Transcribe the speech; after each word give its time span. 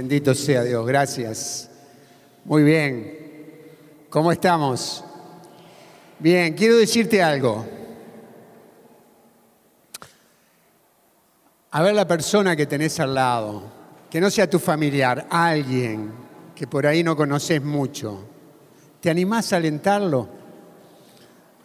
Bendito 0.00 0.34
sea 0.34 0.64
Dios, 0.64 0.86
gracias. 0.86 1.68
Muy 2.46 2.62
bien. 2.62 3.18
¿Cómo 4.08 4.32
estamos? 4.32 5.04
Bien, 6.18 6.54
quiero 6.54 6.78
decirte 6.78 7.22
algo. 7.22 7.66
A 11.70 11.82
ver 11.82 11.94
la 11.94 12.08
persona 12.08 12.56
que 12.56 12.64
tenés 12.64 12.98
al 12.98 13.14
lado, 13.14 13.62
que 14.08 14.22
no 14.22 14.30
sea 14.30 14.48
tu 14.48 14.58
familiar, 14.58 15.26
alguien 15.28 16.10
que 16.56 16.66
por 16.66 16.86
ahí 16.86 17.04
no 17.04 17.14
conoces 17.14 17.62
mucho. 17.62 18.24
¿Te 19.02 19.10
animás 19.10 19.52
a 19.52 19.56
alentarlo? 19.56 20.30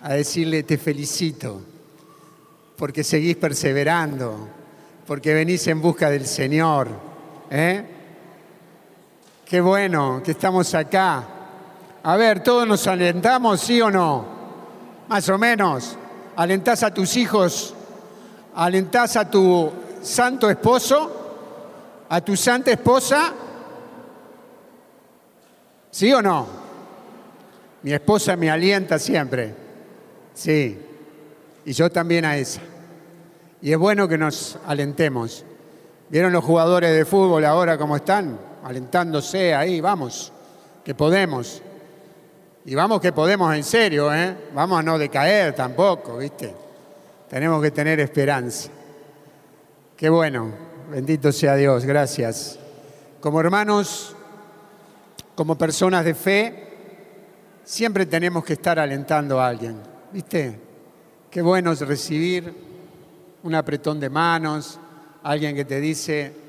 A 0.02 0.14
decirle, 0.16 0.64
te 0.64 0.78
felicito, 0.78 1.62
porque 2.76 3.02
seguís 3.02 3.38
perseverando, 3.38 4.50
porque 5.08 5.34
venís 5.34 5.66
en 5.68 5.82
busca 5.82 6.10
del 6.10 6.26
Señor. 6.26 6.90
¿eh? 7.50 7.95
Qué 9.46 9.62
bueno 9.62 10.24
que 10.26 10.32
estamos 10.32 10.74
acá. 10.74 11.24
A 12.02 12.18
ver, 12.18 12.42
¿todos 12.42 12.68
nos 12.68 12.88
alentamos, 12.88 13.62
sí 13.62 13.80
o 13.80 13.92
no? 13.92 14.26
Más 15.08 15.30
o 15.30 15.38
menos. 15.38 15.96
¿Alentás 16.36 16.82
a 16.82 16.92
tus 16.92 17.16
hijos? 17.16 17.76
¿Alentás 18.56 19.16
a 19.16 19.30
tu 19.30 19.72
santo 20.02 20.50
esposo? 20.50 22.06
¿A 22.10 22.22
tu 22.22 22.36
santa 22.36 22.72
esposa? 22.72 23.34
¿Sí 25.92 26.12
o 26.12 26.24
no? 26.24 26.48
Mi 27.84 27.94
esposa 27.94 28.36
me 28.36 28.50
alienta 28.50 28.98
siempre. 28.98 29.54
Sí. 30.34 30.80
Y 31.66 31.72
yo 31.72 31.92
también 31.92 32.26
a 32.26 32.36
esa. 32.36 32.62
Y 33.62 33.72
es 33.72 33.78
bueno 33.78 34.08
que 34.08 34.18
nos 34.18 34.58
alentemos. 34.66 35.46
¿Vieron 36.10 36.34
los 36.34 36.44
jugadores 36.44 36.96
de 36.96 37.06
fútbol 37.06 37.46
ahora 37.46 37.78
cómo 37.78 37.96
están? 37.96 38.40
Alentándose 38.66 39.54
ahí, 39.54 39.80
vamos, 39.80 40.34
que 40.84 40.96
podemos. 40.96 41.62
Y 42.66 42.74
vamos 42.74 43.00
que 43.00 43.12
podemos 43.12 43.54
en 43.56 43.64
serio, 43.64 44.12
¿eh? 44.12 44.36
Vamos 44.56 44.80
a 44.80 44.84
no 44.84 44.98
decaer 44.98 45.54
tampoco, 45.54 46.18
¿viste? 46.18 46.52
Tenemos 47.30 47.62
que 47.62 47.70
tener 47.70 48.00
esperanza. 48.00 48.72
Qué 49.96 50.10
bueno, 50.10 50.52
bendito 50.90 51.32
sea 51.32 51.56
Dios, 51.56 51.86
gracias. 51.86 52.58
Como 53.22 53.40
hermanos, 53.40 54.16
como 55.36 55.56
personas 55.56 56.04
de 56.04 56.16
fe, 56.16 56.68
siempre 57.64 58.08
tenemos 58.08 58.44
que 58.44 58.54
estar 58.54 58.80
alentando 58.80 59.40
a 59.40 59.48
alguien, 59.48 59.78
¿viste? 60.12 60.60
Qué 61.30 61.44
bueno 61.44 61.72
es 61.72 61.82
recibir 61.82 62.52
un 63.44 63.54
apretón 63.54 64.00
de 64.00 64.10
manos, 64.10 64.80
alguien 65.22 65.56
que 65.56 65.66
te 65.66 65.80
dice, 65.80 66.45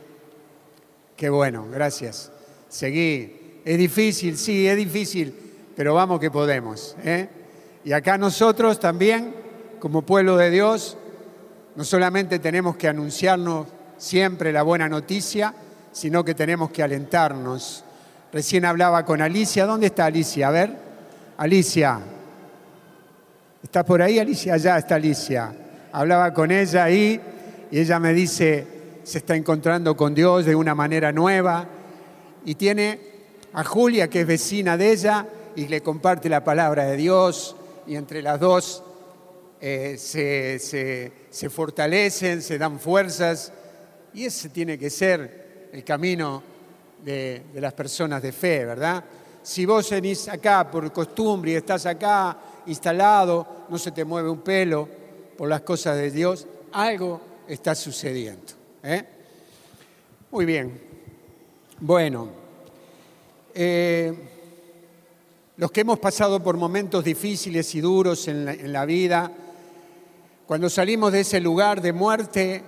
Qué 1.16 1.30
bueno, 1.30 1.66
gracias. 1.72 2.30
Seguí. 2.68 3.60
Es 3.64 3.78
difícil, 3.78 4.36
sí, 4.36 4.68
es 4.68 4.76
difícil, 4.76 5.34
pero 5.74 5.94
vamos 5.94 6.20
que 6.20 6.30
podemos. 6.30 6.94
¿eh? 7.02 7.28
Y 7.84 7.92
acá 7.92 8.16
nosotros 8.16 8.78
también, 8.78 9.34
como 9.80 10.02
pueblo 10.02 10.36
de 10.36 10.50
Dios, 10.50 10.96
no 11.74 11.82
solamente 11.82 12.38
tenemos 12.38 12.76
que 12.76 12.86
anunciarnos 12.86 13.66
siempre 13.96 14.52
la 14.52 14.62
buena 14.62 14.88
noticia, 14.88 15.52
sino 15.90 16.24
que 16.24 16.34
tenemos 16.34 16.70
que 16.70 16.82
alentarnos. 16.82 17.82
Recién 18.32 18.64
hablaba 18.66 19.04
con 19.04 19.20
Alicia. 19.20 19.66
¿Dónde 19.66 19.86
está 19.86 20.04
Alicia? 20.04 20.48
A 20.48 20.50
ver. 20.50 20.70
Alicia. 21.38 21.98
¿Está 23.62 23.84
por 23.84 24.00
ahí, 24.00 24.18
Alicia? 24.18 24.54
Allá 24.54 24.78
está 24.78 24.94
Alicia. 24.94 25.52
Hablaba 25.92 26.32
con 26.32 26.50
ella 26.50 26.84
ahí 26.84 27.20
y 27.70 27.78
ella 27.80 27.98
me 27.98 28.12
dice, 28.12 28.75
se 29.06 29.18
está 29.18 29.36
encontrando 29.36 29.96
con 29.96 30.16
Dios 30.16 30.44
de 30.46 30.56
una 30.56 30.74
manera 30.74 31.12
nueva 31.12 31.64
y 32.44 32.56
tiene 32.56 32.98
a 33.52 33.62
Julia, 33.62 34.10
que 34.10 34.22
es 34.22 34.26
vecina 34.26 34.76
de 34.76 34.90
ella, 34.90 35.28
y 35.54 35.68
le 35.68 35.80
comparte 35.80 36.28
la 36.28 36.42
palabra 36.42 36.86
de 36.86 36.96
Dios 36.96 37.54
y 37.86 37.94
entre 37.94 38.20
las 38.20 38.40
dos 38.40 38.82
eh, 39.60 39.96
se, 39.96 41.50
fortalecen, 41.50 42.42
se 42.42 42.58
dan 42.58 42.80
fuerzas 42.80 43.52
y 44.12 44.24
ese 44.24 44.48
tiene 44.48 44.76
que 44.76 44.90
ser 44.90 45.70
el 45.72 45.84
camino 45.84 46.42
de, 47.04 47.44
de 47.54 47.60
las 47.60 47.74
personas 47.74 48.20
de 48.20 48.32
fe, 48.32 48.64
¿verdad? 48.64 49.04
Si 49.40 49.64
vos 49.64 49.88
venís 49.88 50.28
acá 50.28 50.68
por 50.68 50.92
costumbre 50.92 51.52
y 51.52 51.54
estás 51.54 51.86
acá 51.86 52.36
instalado, 52.66 53.66
no 53.68 53.78
se 53.78 53.92
te 53.92 54.04
mueve 54.04 54.28
un 54.28 54.40
pelo 54.40 54.88
por 55.38 55.48
las 55.48 55.60
cosas 55.60 55.96
de 55.96 56.10
Dios, 56.10 56.44
algo 56.72 57.20
está 57.46 57.76
sucediendo. 57.76 58.55
¿Eh? 58.88 59.04
Muy 60.30 60.44
bien. 60.44 60.80
Bueno, 61.80 62.28
eh, 63.52 64.14
los 65.56 65.72
que 65.72 65.80
hemos 65.80 65.98
pasado 65.98 66.40
por 66.40 66.56
momentos 66.56 67.02
difíciles 67.02 67.74
y 67.74 67.80
duros 67.80 68.28
en 68.28 68.72
la, 68.72 68.84
vida, 68.84 69.32
cuando 70.46 70.70
salimos 70.70 71.10
de 71.10 71.22
ese 71.22 71.40
lugar 71.40 71.82
de 71.82 71.92
muerte 71.92 72.62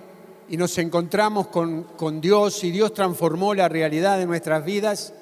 y 0.49 0.57
nos 0.57 0.77
encontramos 0.77 1.47
con, 1.47 1.83
con 1.83 2.19
Dios 2.19 2.65
y 2.65 2.71
Dios 2.71 2.93
transformó 2.93 3.53
la 3.53 3.69
realidad 3.69 4.17
de 4.17 4.25
nuestras 4.25 4.65
vidas, 4.65 5.13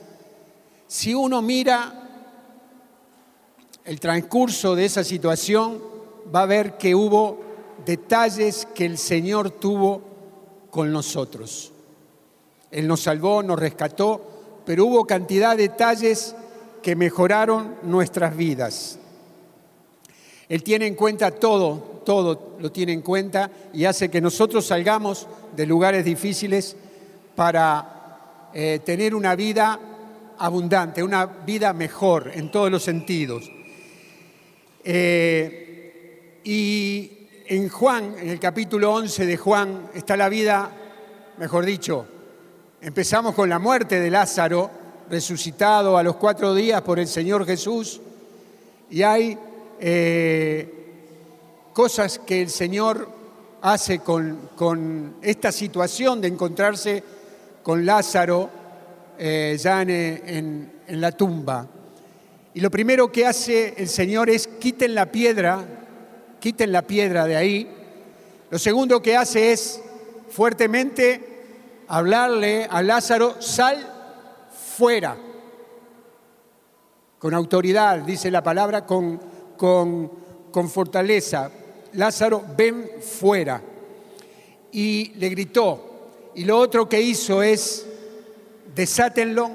si 0.88 1.14
uno 1.14 1.44
mira 1.44 2.10
el 3.86 4.00
transcurso 4.00 4.74
de 4.74 4.86
esa 4.86 5.04
situación, 5.04 5.80
va 6.36 6.42
a 6.42 6.48
ver 6.48 6.76
que 6.80 6.96
hubo 6.96 7.40
detalles 7.86 8.66
que 8.74 8.86
el 8.86 8.98
Señor 8.98 9.52
tuvo 9.52 10.17
con 10.70 10.92
nosotros. 10.92 11.72
Él 12.72 12.88
nos 12.88 13.02
salvó, 13.02 13.44
nos 13.44 13.60
rescató, 13.60 14.62
pero 14.66 14.86
hubo 14.86 15.06
cantidad 15.06 15.56
de 15.56 15.70
detalles 15.70 16.36
que 16.82 16.96
mejoraron 16.96 17.76
nuestras 17.84 18.36
vidas. 18.36 19.00
Él 20.50 20.64
tiene 20.64 20.88
en 20.88 20.96
cuenta 20.96 21.32
todo, 21.32 22.02
todo 22.06 22.56
lo 22.60 22.72
tiene 22.72 22.94
en 22.94 23.02
cuenta 23.02 23.52
y 23.74 23.86
hace 23.86 24.10
que 24.10 24.22
nosotros 24.22 24.66
salgamos 24.66 25.28
de 25.56 25.66
lugares 25.66 26.06
difíciles 26.06 26.76
para 27.36 28.50
eh, 28.54 28.80
tener 28.84 29.14
una 29.14 29.36
vida 29.36 29.80
abundante, 30.38 31.04
una 31.04 31.26
vida 31.26 31.74
mejor 31.74 32.32
en 32.34 32.50
todos 32.52 32.72
los 32.72 32.84
sentidos. 32.84 33.52
Eh, 34.84 36.40
y 36.44 37.17
en 37.50 37.70
Juan, 37.70 38.16
en 38.20 38.30
el 38.30 38.40
capítulo 38.40 38.94
11 38.94 39.26
de 39.26 39.38
Juan, 39.38 39.90
está 39.94 40.18
la 40.18 40.28
vida, 40.28 40.70
mejor 41.38 41.66
dicho, 41.66 42.06
empezamos 42.82 43.34
con 43.34 43.48
la 43.48 43.58
muerte 43.58 44.00
de 44.02 44.12
Lázaro, 44.12 44.70
resucitado 45.10 45.98
a 45.98 46.04
los 46.04 46.18
cuatro 46.18 46.54
días 46.54 46.82
por 46.82 47.00
el 47.00 47.08
Señor 47.08 47.46
Jesús, 47.46 48.02
y 48.90 49.02
hay 49.02 49.38
eh, 49.80 50.74
cosas 51.72 52.20
que 52.20 52.42
el 52.42 52.50
Señor 52.50 53.08
hace 53.62 54.00
con, 54.00 55.16
esta 55.22 55.52
situación 55.52 56.20
de 56.20 56.28
encontrarse 56.28 57.04
con 57.64 57.86
Lázaro 57.86 58.50
eh, 59.18 59.58
ya 59.60 59.82
en, 59.82 60.72
en 60.86 61.02
la 61.02 61.14
tumba. 61.14 61.66
Y 62.54 62.60
lo 62.60 62.70
primero 62.70 63.10
que 63.10 63.26
hace 63.26 63.74
el 63.78 63.88
Señor 63.88 64.30
es 64.30 64.48
quiten 64.48 64.96
la 64.96 65.06
piedra 65.06 65.87
quiten 66.48 66.72
la 66.72 66.84
piedra 66.84 67.26
de 67.26 67.36
ahí. 67.36 67.68
Lo 68.50 68.58
segundo 68.58 69.02
que 69.02 69.18
hace 69.18 69.52
es 69.52 69.82
fuertemente 70.30 71.84
hablarle 71.90 72.66
a 72.72 72.82
Lázaro, 72.82 73.42
sal 73.42 73.86
fuera. 74.78 75.18
Con 77.20 77.34
autoridad, 77.34 77.98
dice 78.00 78.32
la 78.32 78.42
palabra, 78.42 78.86
con, 78.86 79.20
con, 79.58 80.10
con 80.50 80.70
fortaleza. 80.70 81.52
Lázaro, 81.92 82.46
ven 82.56 82.92
fuera. 83.02 83.62
Y 84.72 85.12
le 85.16 85.28
gritó. 85.28 86.32
Y 86.34 86.46
lo 86.46 86.60
otro 86.60 86.88
que 86.88 87.02
hizo 87.02 87.44
es, 87.44 87.86
desátenlo 88.74 89.52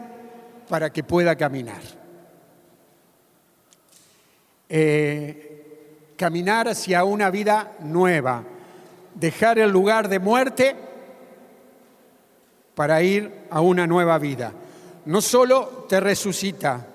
para 0.69 0.93
que 0.93 1.03
pueda 1.03 1.37
caminar. 1.37 1.81
Eh, 4.69 5.52
caminar 6.23 6.69
hacia 6.69 7.03
una 7.03 7.31
vida 7.31 7.73
nueva, 7.81 8.45
dejar 9.13 9.59
el 9.59 9.73
lugar 9.73 10.09
de 10.09 10.21
muerte 10.21 10.77
para 12.77 13.03
ir 13.03 13.49
a 13.51 13.61
una 13.61 13.89
nueva 13.89 14.19
vida. 14.19 14.53
No 15.07 15.21
solo 15.21 15.85
te 15.89 15.99
resucita, 15.99 16.87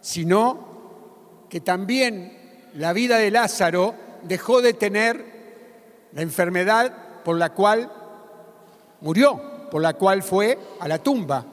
sino 0.00 1.44
que 1.50 1.60
también 1.60 2.70
la 2.76 2.94
vida 2.94 3.18
de 3.18 3.30
Lázaro 3.30 3.94
dejó 4.22 4.62
de 4.62 4.72
tener 4.72 5.22
la 6.12 6.22
enfermedad 6.22 6.94
por 7.26 7.36
la 7.36 7.52
cual 7.52 7.92
murió, 9.02 9.68
por 9.70 9.82
la 9.82 9.92
cual 9.92 10.22
fue 10.22 10.58
a 10.80 10.88
la 10.88 10.96
tumba. 10.96 11.44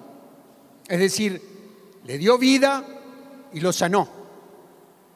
Es 0.88 1.00
decir, 1.02 1.42
le 2.06 2.18
dio 2.18 2.38
vida 2.38 2.82
y 3.52 3.60
lo 3.60 3.74
sanó. 3.74 4.08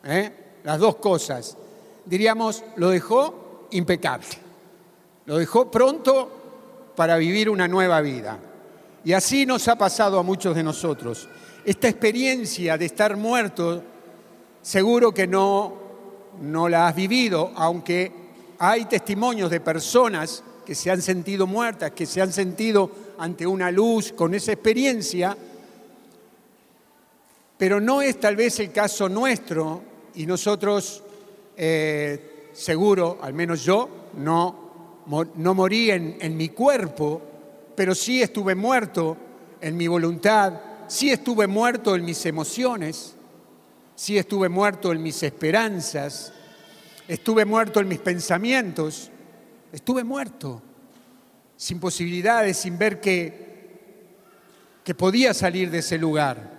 ¿eh? 0.03 0.59
Las 0.65 0.79
dos 0.79 0.97
cosas 0.97 1.59
diríamos, 2.05 2.63
lo 2.75 2.89
dejó 2.89 3.67
impecable. 3.71 4.27
Lo 5.25 5.37
dejó 5.37 5.71
pronto 5.71 6.29
para 6.95 7.17
vivir 7.17 7.49
una 7.49 7.67
nueva 7.67 8.01
vida. 8.01 8.39
Y 9.05 9.13
así 9.13 9.45
nos 9.45 9.67
ha 9.67 9.77
pasado 9.77 10.19
a 10.19 10.23
muchos 10.23 10.55
de 10.55 10.63
nosotros. 10.63 11.27
Esta 11.65 11.87
experiencia 11.87 12.77
de 12.77 12.85
estar 12.85 13.15
muerto, 13.17 13.83
seguro 14.61 15.13
que 15.13 15.27
no, 15.27 15.73
no 16.41 16.69
la 16.69 16.87
has 16.87 16.95
vivido, 16.95 17.51
aunque 17.55 18.11
hay 18.59 18.85
testimonios 18.85 19.49
de 19.49 19.59
personas 19.59 20.43
que 20.65 20.75
se 20.75 20.89
han 20.89 21.01
sentido 21.01 21.47
muertas, 21.47 21.91
que 21.91 22.05
se 22.05 22.21
han 22.21 22.31
sentido 22.31 22.89
ante 23.17 23.45
una 23.45 23.71
luz 23.71 24.13
con 24.13 24.33
esa 24.33 24.53
experiencia, 24.53 25.37
pero 27.57 27.79
no 27.79 28.01
es 28.01 28.19
tal 28.19 28.35
vez 28.35 28.59
el 28.59 28.71
caso 28.71 29.09
nuestro 29.09 29.81
y 30.15 30.25
nosotros, 30.25 31.03
eh, 31.57 32.49
seguro, 32.53 33.19
al 33.21 33.33
menos 33.33 33.63
yo, 33.63 34.09
no, 34.17 35.03
no 35.35 35.53
morí 35.53 35.91
en, 35.91 36.17
en 36.19 36.37
mi 36.37 36.49
cuerpo, 36.49 37.21
pero 37.75 37.95
sí 37.95 38.21
estuve 38.21 38.55
muerto 38.55 39.17
en 39.61 39.77
mi 39.77 39.87
voluntad, 39.87 40.53
sí 40.87 41.11
estuve 41.11 41.47
muerto 41.47 41.95
en 41.95 42.05
mis 42.05 42.25
emociones, 42.25 43.15
sí 43.95 44.17
estuve 44.17 44.49
muerto 44.49 44.91
en 44.91 45.01
mis 45.01 45.23
esperanzas, 45.23 46.33
estuve 47.07 47.45
muerto 47.45 47.79
en 47.79 47.87
mis 47.87 47.99
pensamientos, 47.99 49.09
estuve 49.71 50.03
muerto, 50.03 50.61
sin 51.55 51.79
posibilidades, 51.79 52.57
sin 52.57 52.77
ver 52.77 52.99
que, 52.99 54.07
que 54.83 54.95
podía 54.95 55.33
salir 55.33 55.69
de 55.71 55.79
ese 55.79 55.97
lugar. 55.97 56.52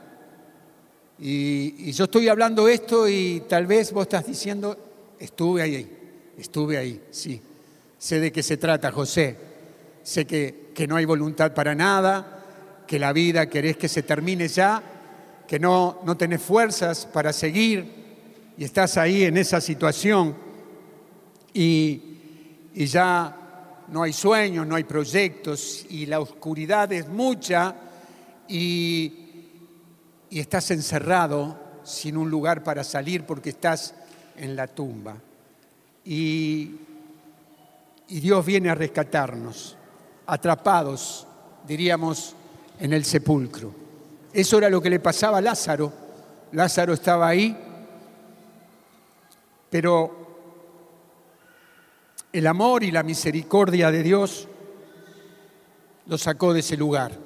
Y, 1.19 1.93
yo 1.93 2.05
estoy 2.05 2.29
hablando 2.29 2.69
esto 2.69 3.09
y 3.09 3.45
tal 3.49 3.67
vez 3.67 3.93
vos 3.93 4.03
estás 4.03 4.27
diciendo, 4.27 4.77
estuve 5.19 5.63
ahí, 5.63 5.91
estuve 6.39 6.77
ahí, 6.77 7.01
sí. 7.11 7.41
Sé 7.99 8.21
de 8.21 8.33
qué 8.33 8.43
se 8.43 8.57
trata, 8.57 8.91
José. 8.91 9.37
Sé 10.03 10.27
que, 10.27 10.71
que 10.75 10.87
no 10.87 10.97
hay 10.97 11.05
voluntad 11.05 11.55
para 11.55 11.75
nada, 11.75 12.85
que 12.87 12.99
la 12.99 13.13
vida 13.13 13.49
querés 13.49 13.77
que 13.77 13.89
se 13.89 14.03
termine 14.03 14.49
ya, 14.49 14.83
que 15.47 15.59
no, 15.59 16.01
no 16.05 16.17
tenés 16.17 16.43
fuerzas 16.43 17.07
para 17.07 17.33
seguir 17.33 18.05
y 18.57 18.65
estás 18.65 18.97
ahí 18.97 19.25
en 19.25 19.37
esa 19.37 19.61
situación 19.61 20.37
y, 21.53 22.03
y 22.75 22.87
ya 22.87 23.85
no 23.89 24.03
hay 24.03 24.13
sueños, 24.13 24.67
no 24.67 24.75
hay 24.75 24.85
proyectos 24.85 25.87
y 25.89 26.07
la 26.07 26.21
oscuridad 26.21 26.93
es 26.93 27.09
mucha 27.09 27.75
y 28.49 29.24
y 30.35 30.41
estás 30.41 30.69
encerrado 30.73 31.57
sin 31.85 32.17
un 32.17 32.29
lugar 32.29 32.65
para 32.65 32.83
salir 32.83 33.25
porque 33.25 33.51
estás 33.51 33.95
en 34.37 34.57
la 34.57 34.67
tumba. 34.67 35.15
Y, 36.05 36.75
y 38.09 38.19
Dios 38.19 38.45
viene 38.45 38.69
a 38.69 38.75
rescatarnos, 38.75 39.77
atrapados, 40.27 41.25
diríamos, 41.65 42.35
en 42.81 42.93
el 42.95 43.05
sepulcro. 43.05 43.73
Eso 44.33 44.59
era 44.59 44.69
lo 44.69 44.83
que 44.83 44.91
le 44.91 44.99
pasaba 44.99 45.39
a 45.39 45.41
Lázaro. 45.41 45.93
Lázaro 46.51 46.95
estaba 46.95 47.29
ahí, 47.29 47.57
pero 49.71 50.27
el 52.33 52.47
amor 52.49 52.83
y 52.83 52.91
la 52.91 53.05
misericordia 53.05 53.93
de 53.93 54.03
Dios 54.03 54.49
lo 56.07 56.19
sacó 56.19 56.53
de 56.53 56.59
ese 56.59 56.77
lugar. 56.77 57.24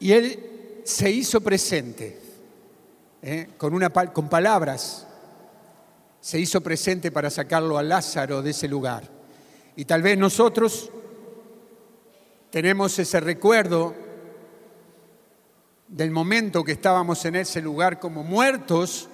Y 0.00 0.12
él 0.12 0.80
se 0.84 1.10
hizo 1.10 1.40
presente, 1.40 2.18
¿eh? 3.22 3.48
con, 3.56 3.74
una, 3.74 3.90
con 3.90 4.28
palabras, 4.28 5.06
se 6.20 6.38
hizo 6.38 6.60
presente 6.60 7.10
para 7.10 7.30
sacarlo 7.30 7.78
a 7.78 7.82
Lázaro 7.82 8.42
de 8.42 8.50
ese 8.50 8.68
lugar. 8.68 9.04
Y 9.76 9.84
tal 9.84 10.02
vez 10.02 10.18
nosotros 10.18 10.90
tenemos 12.50 12.98
ese 12.98 13.20
recuerdo 13.20 13.94
del 15.88 16.10
momento 16.10 16.64
que 16.64 16.72
estábamos 16.72 17.24
en 17.24 17.36
ese 17.36 17.60
lugar 17.62 17.98
como 17.98 18.22
muertos, 18.22 19.08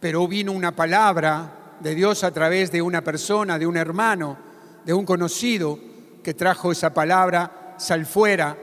pero 0.00 0.26
vino 0.26 0.52
una 0.52 0.74
palabra 0.74 1.76
de 1.80 1.94
Dios 1.94 2.24
a 2.24 2.32
través 2.32 2.70
de 2.70 2.82
una 2.82 3.02
persona, 3.02 3.58
de 3.58 3.66
un 3.66 3.76
hermano, 3.76 4.36
de 4.84 4.92
un 4.92 5.04
conocido, 5.04 5.78
que 6.22 6.34
trajo 6.34 6.72
esa 6.72 6.92
palabra, 6.92 7.74
sal 7.78 8.04
fuera, 8.04 8.56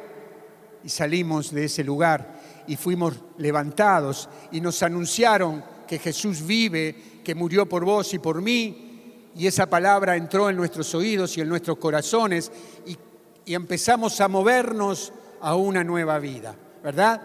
y 0.83 0.89
salimos 0.89 1.51
de 1.51 1.65
ese 1.65 1.83
lugar 1.83 2.41
y 2.67 2.75
fuimos 2.75 3.15
levantados 3.37 4.29
y 4.51 4.61
nos 4.61 4.81
anunciaron 4.83 5.63
que 5.87 5.99
Jesús 5.99 6.45
vive, 6.45 7.21
que 7.23 7.35
murió 7.35 7.67
por 7.67 7.85
vos 7.85 8.13
y 8.13 8.19
por 8.19 8.41
mí, 8.41 9.31
y 9.35 9.47
esa 9.47 9.65
palabra 9.65 10.15
entró 10.15 10.49
en 10.49 10.55
nuestros 10.55 10.93
oídos 10.95 11.37
y 11.37 11.41
en 11.41 11.49
nuestros 11.49 11.77
corazones 11.77 12.51
y, 12.85 12.97
y 13.45 13.53
empezamos 13.53 14.21
a 14.21 14.27
movernos 14.27 15.11
a 15.41 15.55
una 15.55 15.83
nueva 15.83 16.19
vida, 16.19 16.55
¿verdad? 16.83 17.21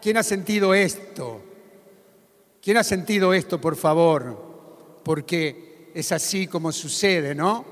¿Quién 0.00 0.18
ha 0.18 0.22
sentido 0.22 0.74
esto? 0.74 1.42
¿Quién 2.62 2.76
ha 2.76 2.84
sentido 2.84 3.32
esto, 3.32 3.60
por 3.60 3.76
favor? 3.76 5.00
Porque 5.02 5.90
es 5.94 6.12
así 6.12 6.46
como 6.46 6.72
sucede, 6.72 7.34
¿no? 7.34 7.64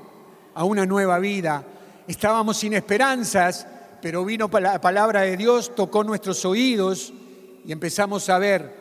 A 0.53 0.63
una 0.63 0.85
nueva 0.85 1.19
vida. 1.19 1.63
Estábamos 2.07 2.57
sin 2.57 2.73
esperanzas, 2.73 3.67
pero 4.05 4.23
vino 4.23 4.47
la 4.59 4.79
palabra 4.79 5.21
de 5.21 5.35
Dios, 5.35 5.73
tocó 5.73 6.03
nuestros 6.03 6.45
oídos 6.45 7.11
y 7.65 7.71
empezamos 7.71 8.29
a 8.29 8.37
ver 8.37 8.71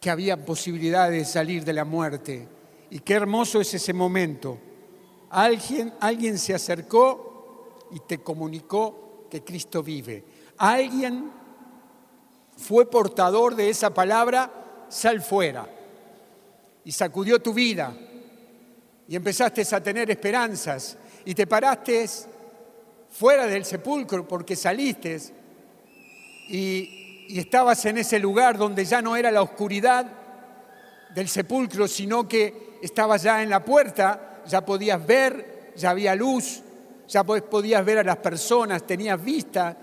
que 0.00 0.10
había 0.10 0.44
posibilidades 0.44 1.18
de 1.18 1.24
salir 1.24 1.64
de 1.64 1.72
la 1.72 1.84
muerte. 1.84 2.46
Y 2.90 3.00
qué 3.00 3.14
hermoso 3.14 3.60
es 3.60 3.74
ese 3.74 3.92
momento. 3.92 4.60
Alguien, 5.28 5.92
alguien 5.98 6.38
se 6.38 6.54
acercó 6.54 7.88
y 7.90 7.98
te 7.98 8.18
comunicó 8.18 9.26
que 9.28 9.42
Cristo 9.42 9.82
vive. 9.82 10.22
Alguien 10.56 11.32
fue 12.56 12.88
portador 12.88 13.56
de 13.56 13.70
esa 13.70 13.92
palabra, 13.92 14.86
sal 14.88 15.20
fuera. 15.20 15.68
Y 16.84 16.92
sacudió 16.92 17.42
tu 17.42 17.52
vida. 17.52 17.92
Y 19.08 19.16
empezaste 19.16 19.66
a 19.74 19.82
tener 19.82 20.12
esperanzas. 20.12 20.96
Y 21.24 21.34
te 21.34 21.48
paraste 21.48 22.06
fuera 23.14 23.46
del 23.46 23.64
sepulcro 23.64 24.26
porque 24.26 24.56
saliste 24.56 25.20
y, 26.48 27.00
estabas 27.38 27.86
en 27.86 27.96
ese 27.98 28.18
lugar 28.18 28.58
donde 28.58 28.84
ya 28.84 29.00
no 29.00 29.16
era 29.16 29.30
la 29.30 29.40
oscuridad 29.40 30.06
del 31.14 31.26
sepulcro, 31.26 31.88
sino 31.88 32.28
que 32.28 32.78
estabas 32.82 33.22
ya 33.22 33.42
en 33.42 33.48
la 33.48 33.64
puerta, 33.64 34.42
ya 34.46 34.62
podías 34.64 35.04
ver, 35.06 35.72
ya 35.74 35.90
había 35.90 36.14
luz, 36.14 36.62
ya 37.08 37.24
podías 37.24 37.82
ver 37.82 37.98
a 37.98 38.04
las 38.04 38.18
personas, 38.18 38.86
tenías 38.86 39.22
vista 39.24 39.76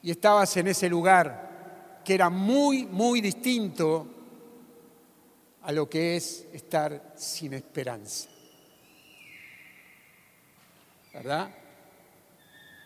y 0.00 0.12
estabas 0.12 0.56
en 0.58 0.68
ese 0.68 0.88
lugar 0.88 2.00
que 2.04 2.14
era 2.14 2.30
muy, 2.30 2.86
muy 2.86 3.20
distinto 3.20 4.06
a 5.62 5.72
lo 5.72 5.88
que 5.88 6.16
es 6.16 6.46
estar 6.52 7.14
sin 7.16 7.54
esperanza. 7.54 8.28
¿Verdad? 11.12 11.65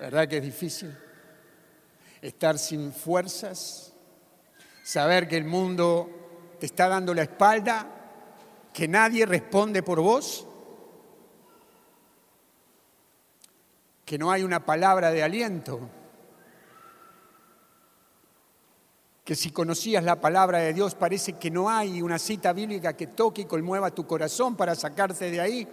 ¿Verdad 0.01 0.27
que 0.27 0.39
es 0.39 0.43
difícil? 0.43 0.97
Estar 2.23 2.59
sin 2.59 2.91
fuerzas, 2.91 3.93
saber 4.83 5.29
que 5.29 5.37
el 5.37 5.45
mundo 5.45 6.57
te 6.59 6.65
está 6.65 6.89
dando 6.89 7.13
la 7.13 7.23
espalda, 7.23 7.87
que 8.73 8.89
nadie 8.89 9.27
responde 9.27 9.83
por 9.83 10.01
vos, 10.01 10.47
que 14.07 14.17
no 14.17 14.31
hay 14.31 14.43
una 14.43 14.65
palabra 14.65 15.11
de 15.11 15.23
aliento, 15.23 15.81
que 19.23 19.37
si 19.37 19.51
conocías 19.51 20.03
la 20.03 20.19
palabra 20.19 20.61
de 20.61 20.73
Dios 20.73 20.95
parece 20.95 21.35
que 21.35 21.51
no 21.51 21.69
hay 21.69 22.01
una 22.01 22.19
cita 22.19 22.55
bíblica 22.55 22.97
que 22.97 23.09
toque 23.09 23.43
y 23.43 23.45
conmueva 23.45 23.91
tu 23.91 24.07
corazón 24.07 24.57
para 24.57 24.75
sacarte 24.75 25.31
de 25.31 25.41
ahí. 25.43 25.69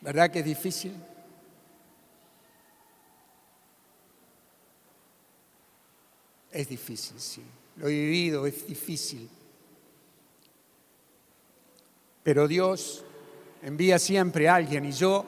¿Verdad 0.00 0.30
que 0.30 0.38
es 0.38 0.44
difícil? 0.46 1.11
Es 6.52 6.68
difícil, 6.68 7.18
sí. 7.18 7.42
Lo 7.76 7.88
he 7.88 7.92
vivido, 7.92 8.46
es 8.46 8.66
difícil. 8.66 9.28
Pero 12.22 12.46
Dios 12.46 13.02
envía 13.62 13.98
siempre 13.98 14.48
a 14.48 14.56
alguien 14.56 14.84
y 14.84 14.92
yo 14.92 15.24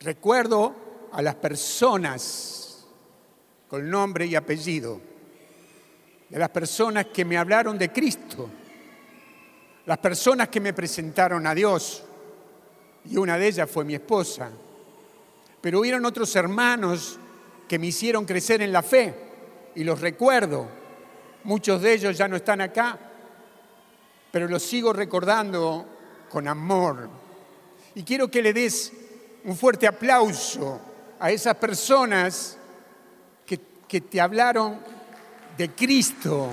recuerdo 0.00 0.74
a 1.12 1.20
las 1.20 1.34
personas 1.34 2.86
con 3.68 3.90
nombre 3.90 4.26
y 4.26 4.36
apellido, 4.36 5.00
de 6.28 6.38
las 6.38 6.50
personas 6.50 7.06
que 7.06 7.24
me 7.24 7.36
hablaron 7.36 7.76
de 7.76 7.90
Cristo, 7.90 8.48
las 9.86 9.98
personas 9.98 10.48
que 10.48 10.60
me 10.60 10.72
presentaron 10.72 11.46
a 11.46 11.54
Dios, 11.54 12.04
y 13.10 13.16
una 13.16 13.36
de 13.36 13.48
ellas 13.48 13.70
fue 13.70 13.84
mi 13.84 13.94
esposa. 13.94 14.50
Pero 15.60 15.80
hubieron 15.80 16.04
otros 16.04 16.34
hermanos 16.36 17.18
que 17.68 17.78
me 17.78 17.88
hicieron 17.88 18.24
crecer 18.24 18.62
en 18.62 18.72
la 18.72 18.82
fe 18.82 19.31
y 19.74 19.84
los 19.84 20.00
recuerdo. 20.00 20.68
Muchos 21.44 21.82
de 21.82 21.94
ellos 21.94 22.16
ya 22.16 22.28
no 22.28 22.36
están 22.36 22.60
acá, 22.60 22.98
pero 24.30 24.48
los 24.48 24.62
sigo 24.62 24.92
recordando 24.92 25.86
con 26.28 26.46
amor. 26.48 27.08
Y 27.94 28.02
quiero 28.02 28.30
que 28.30 28.42
le 28.42 28.52
des 28.52 28.92
un 29.44 29.56
fuerte 29.56 29.86
aplauso 29.86 30.80
a 31.18 31.30
esas 31.30 31.56
personas 31.56 32.56
que, 33.44 33.60
que 33.88 34.00
te 34.00 34.20
hablaron 34.20 34.78
de 35.56 35.70
Cristo 35.70 36.50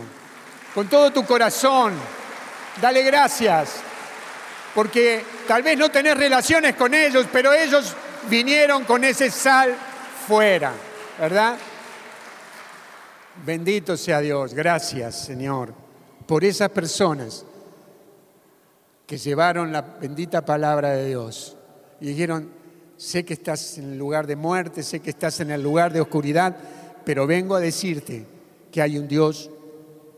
con 0.74 0.88
todo 0.88 1.12
tu 1.12 1.26
corazón. 1.26 1.94
Dale 2.82 3.04
gracias, 3.04 3.76
porque 4.74 5.24
tal 5.48 5.64
vez 5.64 5.78
no 5.78 5.90
tenés 5.90 6.18
relaciones 6.18 6.76
con 6.76 6.94
ellos, 6.94 7.28
pero 7.32 7.54
ellos 7.54 7.96
vinieron 8.30 8.84
con 8.86 9.04
ese 9.04 9.30
sal 9.32 9.76
fuera, 10.28 10.74
¿verdad? 11.20 11.58
Bendito 13.46 13.96
sea 13.96 14.20
Dios, 14.20 14.54
gracias 14.54 15.26
Señor, 15.26 15.74
por 16.28 16.44
esas 16.44 16.70
personas 16.70 17.46
que 19.08 19.18
llevaron 19.18 19.72
la 19.72 19.82
bendita 19.82 20.44
palabra 20.46 20.92
de 20.92 21.08
Dios 21.08 21.56
y 22.02 22.08
dijeron, 22.08 22.50
sé 22.98 23.26
que 23.26 23.34
estás 23.34 23.78
en 23.78 23.94
el 23.94 23.98
lugar 23.98 24.28
de 24.28 24.36
muerte, 24.36 24.84
sé 24.84 25.00
que 25.00 25.10
estás 25.10 25.40
en 25.40 25.52
el 25.52 25.64
lugar 25.64 25.92
de 25.94 26.02
oscuridad, 26.02 26.56
pero 27.06 27.26
vengo 27.26 27.56
a 27.56 27.60
decirte 27.60 28.26
que 28.72 28.82
hay 28.82 28.98
un 28.98 29.08
Dios 29.08 29.50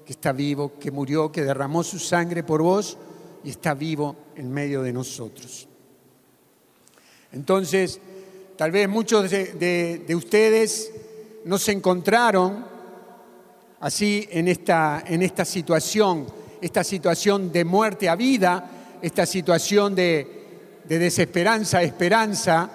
que 0.05 0.13
está 0.13 0.31
vivo, 0.31 0.73
que 0.79 0.91
murió, 0.91 1.31
que 1.31 1.43
derramó 1.43 1.83
su 1.83 1.99
sangre 1.99 2.43
por 2.43 2.61
vos 2.61 2.97
y 3.43 3.51
está 3.51 3.73
vivo 3.73 4.15
en 4.35 4.51
medio 4.51 4.81
de 4.81 4.91
nosotros. 4.91 5.67
Entonces, 7.31 7.99
tal 8.57 8.71
vez 8.71 8.89
muchos 8.89 9.29
de, 9.29 10.13
ustedes 10.15 10.91
no 11.45 11.57
se 11.57 11.71
encontraron 11.71 12.70
así 13.81 14.27
en 14.31 14.47
esta, 14.47 15.03
en 15.05 15.21
esta 15.21 15.45
situación, 15.45 16.25
esta 16.61 16.83
situación 16.83 17.51
de 17.51 17.65
muerte 17.65 18.07
a 18.07 18.15
vida, 18.15 18.97
esta 19.01 19.25
situación 19.25 19.93
de, 19.95 20.81
de 20.83 20.99
desesperanza 20.99 21.79
a 21.79 21.83
esperanza, 21.83 22.69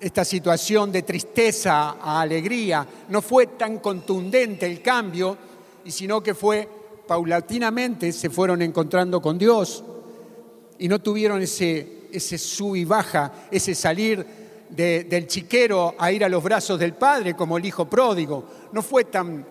esta 0.00 0.24
situación 0.24 0.90
de 0.90 1.02
tristeza 1.02 1.96
a 2.00 2.20
alegría. 2.20 2.86
No 3.08 3.22
fue 3.22 3.46
tan 3.48 3.78
contundente 3.78 4.66
el 4.66 4.82
cambio, 4.82 5.36
y 5.84 5.90
sino 5.90 6.22
que 6.22 6.34
fue 6.34 6.68
paulatinamente 7.06 8.12
se 8.12 8.30
fueron 8.30 8.62
encontrando 8.62 9.20
con 9.20 9.38
Dios 9.38 9.84
y 10.78 10.88
no 10.88 11.00
tuvieron 11.00 11.42
ese, 11.42 12.08
ese 12.10 12.38
sub 12.38 12.76
y 12.76 12.84
baja, 12.84 13.32
ese 13.50 13.74
salir 13.74 14.44
del 14.70 15.26
chiquero 15.28 15.94
a 15.98 16.10
ir 16.10 16.24
a 16.24 16.28
los 16.28 16.42
brazos 16.42 16.80
del 16.80 16.94
Padre 16.94 17.34
como 17.34 17.58
el 17.58 17.64
hijo 17.64 17.88
pródigo. 17.88 18.44
No 18.72 18.82
fue 18.82 19.04
tan, 19.04 19.46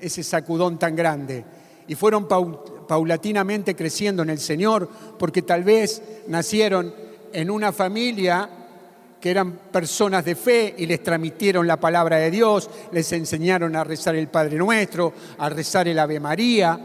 ese 0.00 0.22
sacudón 0.22 0.78
tan 0.78 0.96
grande. 0.96 1.44
Y 1.88 1.94
fueron 1.94 2.26
paulatinamente 2.28 3.74
creciendo 3.74 4.22
en 4.22 4.30
el 4.30 4.38
Señor 4.38 4.88
porque 5.18 5.42
tal 5.42 5.64
vez 5.64 6.02
nacieron 6.28 6.94
en 7.32 7.50
una 7.50 7.72
familia 7.72 8.48
que 9.20 9.30
eran 9.30 9.52
personas 9.70 10.24
de 10.24 10.34
fe 10.34 10.74
y 10.78 10.86
les 10.86 11.02
transmitieron 11.02 11.66
la 11.66 11.78
palabra 11.78 12.16
de 12.16 12.30
Dios, 12.30 12.68
les 12.90 13.12
enseñaron 13.12 13.76
a 13.76 13.84
rezar 13.84 14.16
el 14.16 14.28
Padre 14.28 14.56
Nuestro, 14.56 15.12
a 15.38 15.48
rezar 15.48 15.86
el 15.86 15.98
Ave 16.00 16.18
María, 16.18 16.78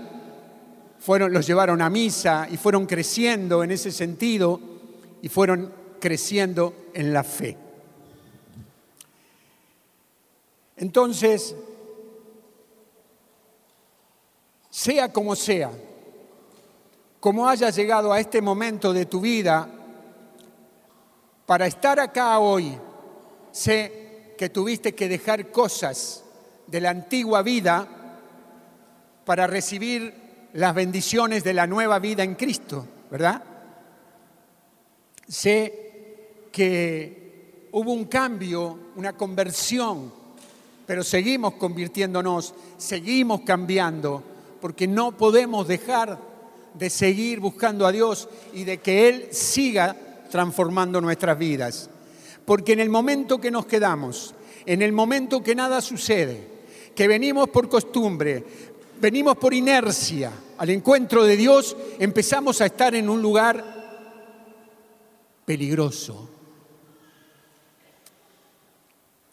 fueron, 0.99 1.33
los 1.33 1.47
llevaron 1.47 1.81
a 1.81 1.89
misa 1.89 2.47
y 2.51 2.57
fueron 2.57 2.85
creciendo 2.85 3.63
en 3.63 3.71
ese 3.71 3.91
sentido 3.91 4.59
y 5.21 5.29
fueron 5.29 5.71
creciendo 5.99 6.75
en 6.93 7.11
la 7.11 7.23
fe. 7.23 7.57
Entonces, 10.77 11.55
sea 14.87 15.11
como 15.11 15.35
sea, 15.35 15.69
como 17.19 17.49
hayas 17.49 17.75
llegado 17.75 18.13
a 18.13 18.21
este 18.21 18.41
momento 18.41 18.93
de 18.93 19.05
tu 19.05 19.19
vida, 19.19 19.67
para 21.45 21.67
estar 21.67 21.99
acá 21.99 22.39
hoy, 22.39 22.77
sé 23.51 24.33
que 24.37 24.47
tuviste 24.47 24.95
que 24.95 25.09
dejar 25.09 25.51
cosas 25.51 26.23
de 26.67 26.79
la 26.79 26.91
antigua 26.91 27.41
vida 27.41 27.85
para 29.25 29.45
recibir 29.45 30.47
las 30.53 30.73
bendiciones 30.73 31.43
de 31.43 31.53
la 31.53 31.67
nueva 31.67 31.99
vida 31.99 32.23
en 32.23 32.35
Cristo, 32.35 32.87
¿verdad? 33.11 33.43
Sé 35.27 36.47
que 36.49 37.67
hubo 37.73 37.91
un 37.91 38.05
cambio, 38.05 38.91
una 38.95 39.11
conversión, 39.11 40.13
pero 40.85 41.03
seguimos 41.03 41.55
convirtiéndonos, 41.55 42.55
seguimos 42.77 43.41
cambiando, 43.41 44.36
porque 44.59 44.87
no 44.87 45.17
podemos 45.17 45.67
dejar 45.67 46.19
de 46.73 46.89
seguir 46.89 47.39
buscando 47.39 47.85
a 47.85 47.91
Dios 47.91 48.29
y 48.53 48.63
de 48.63 48.79
que 48.79 49.09
Él 49.09 49.27
siga 49.31 49.95
transformando 50.29 51.01
nuestras 51.01 51.37
vidas. 51.37 51.89
Porque 52.45 52.73
en 52.73 52.79
el 52.79 52.89
momento 52.89 53.39
que 53.39 53.51
nos 53.51 53.65
quedamos, 53.65 54.33
en 54.65 54.81
el 54.81 54.91
momento 54.91 55.41
que 55.41 55.55
nada 55.55 55.81
sucede, 55.81 56.47
que 56.95 57.07
venimos 57.07 57.49
por 57.49 57.69
costumbre, 57.69 58.43
venimos 58.99 59.37
por 59.37 59.53
inercia 59.53 60.31
al 60.57 60.69
encuentro 60.69 61.23
de 61.23 61.37
Dios, 61.37 61.75
empezamos 61.99 62.61
a 62.61 62.65
estar 62.65 62.95
en 62.95 63.09
un 63.09 63.21
lugar 63.21 63.63
peligroso, 65.45 66.29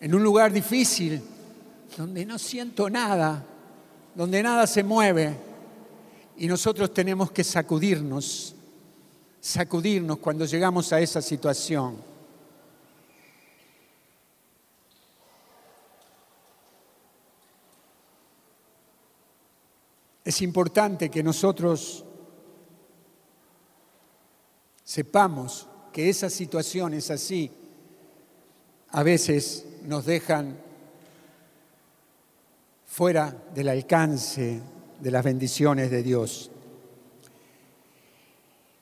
en 0.01 0.15
un 0.15 0.23
lugar 0.23 0.53
difícil, 0.53 1.21
donde 1.97 2.27
no 2.27 2.39
siento 2.39 2.91
nada, 2.91 3.45
donde 4.15 4.43
nada 4.43 4.67
se 4.67 4.83
mueve, 4.83 5.37
y 6.37 6.47
nosotros 6.47 6.93
tenemos 6.93 7.31
que 7.31 7.45
sacudirnos 7.45 8.55
sacudirnos 9.45 10.17
cuando 10.21 10.47
llegamos 10.47 10.91
a 10.95 11.01
esa 11.01 11.21
situación. 11.21 11.99
Es 20.25 20.41
importante 20.41 21.11
que 21.11 21.23
nosotros 21.23 22.07
sepamos 24.83 25.69
que 25.93 26.09
esas 26.09 26.33
situaciones 26.33 27.11
así 27.11 27.53
a 28.89 29.03
veces 29.03 29.67
nos 29.83 30.07
dejan 30.07 30.59
fuera 32.95 33.37
del 33.53 33.71
alcance 33.71 34.61
de 35.01 35.11
las 35.11 35.25
bendiciones 35.25 35.91
de 35.91 36.05
Dios. 36.05 36.49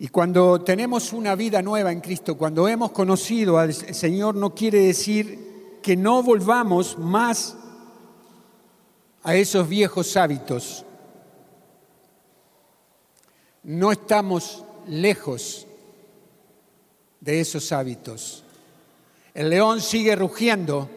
Y 0.01 0.09
cuando 0.09 0.61
tenemos 0.61 1.15
una 1.15 1.35
vida 1.35 1.63
nueva 1.63 1.93
en 1.93 2.03
Cristo, 2.03 2.37
cuando 2.37 2.69
hemos 2.69 2.93
conocido 2.93 3.57
al 3.57 3.73
Señor, 3.73 4.35
no 4.35 4.55
quiere 4.55 4.81
decir 4.81 5.79
que 5.83 5.97
no 5.97 6.23
volvamos 6.23 6.99
más 6.99 7.57
a 9.23 9.35
esos 9.35 9.67
viejos 9.67 10.15
hábitos. 10.19 10.85
No 13.63 13.93
estamos 13.93 14.63
lejos 14.89 15.67
de 17.19 17.41
esos 17.41 17.73
hábitos. 17.73 18.45
El 19.33 19.49
león 19.49 19.81
sigue 19.81 20.15
rugiendo 20.17 20.91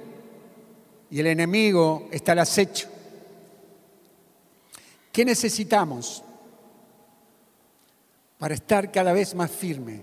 y 1.09 1.21
el 1.21 1.27
enemigo 1.27 2.09
está 2.11 2.33
al 2.33 2.39
acecho. 2.39 2.89
¿Qué 5.15 5.23
necesitamos? 5.23 6.25
para 8.37 8.55
estar 8.55 8.91
cada 8.91 9.13
vez 9.13 9.33
más 9.35 9.51
firme. 9.51 10.01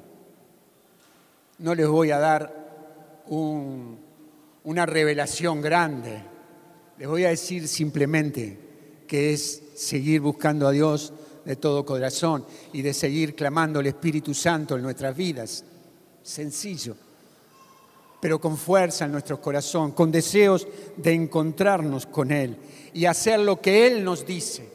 No 1.59 1.75
les 1.75 1.87
voy 1.87 2.11
a 2.11 2.19
dar 2.19 3.25
una 3.29 4.87
revelación 4.87 5.61
grande, 5.61 6.23
les 6.99 7.09
voy 7.09 7.25
a 7.25 7.29
decir 7.29 7.69
simplemente 7.69 8.59
que 9.07 9.33
es 9.33 9.63
seguir 9.77 10.21
buscando 10.21 10.67
a 10.67 10.73
Dios 10.73 11.13
de 11.45 11.57
todo 11.57 11.85
corazón 11.85 12.45
y 12.73 12.83
de 12.83 12.95
seguir 12.95 13.35
clamando 13.35 13.81
al 13.81 13.87
Espíritu 13.87 14.35
Santo 14.35 14.77
en 14.77 14.83
nuestras 14.83 15.17
vidas. 15.17 15.65
Sencillo, 16.23 16.97
pero 18.21 18.41
con 18.41 18.57
fuerza 18.57 19.05
en 19.05 19.13
nuestro 19.13 19.41
corazón, 19.41 19.93
con 19.93 20.11
deseos 20.11 20.67
de 20.97 21.13
encontrarnos 21.13 22.07
con 22.07 22.31
Él 22.31 22.57
y 22.95 23.05
hacer 23.05 23.41
lo 23.41 23.61
que 23.61 23.87
Él 23.87 24.03
nos 24.03 24.25
dice 24.25 24.72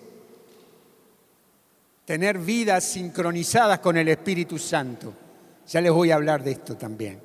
tener 2.07 2.37
vidas 2.37 2.85
sincronizadas 2.85 3.79
con 3.79 3.97
el 3.97 4.07
Espíritu 4.07 4.57
Santo. 4.57 5.13
Ya 5.67 5.81
les 5.81 5.91
voy 5.91 6.09
a 6.09 6.15
hablar 6.15 6.41
de 6.41 6.51
esto 6.51 6.77
también. 6.77 7.19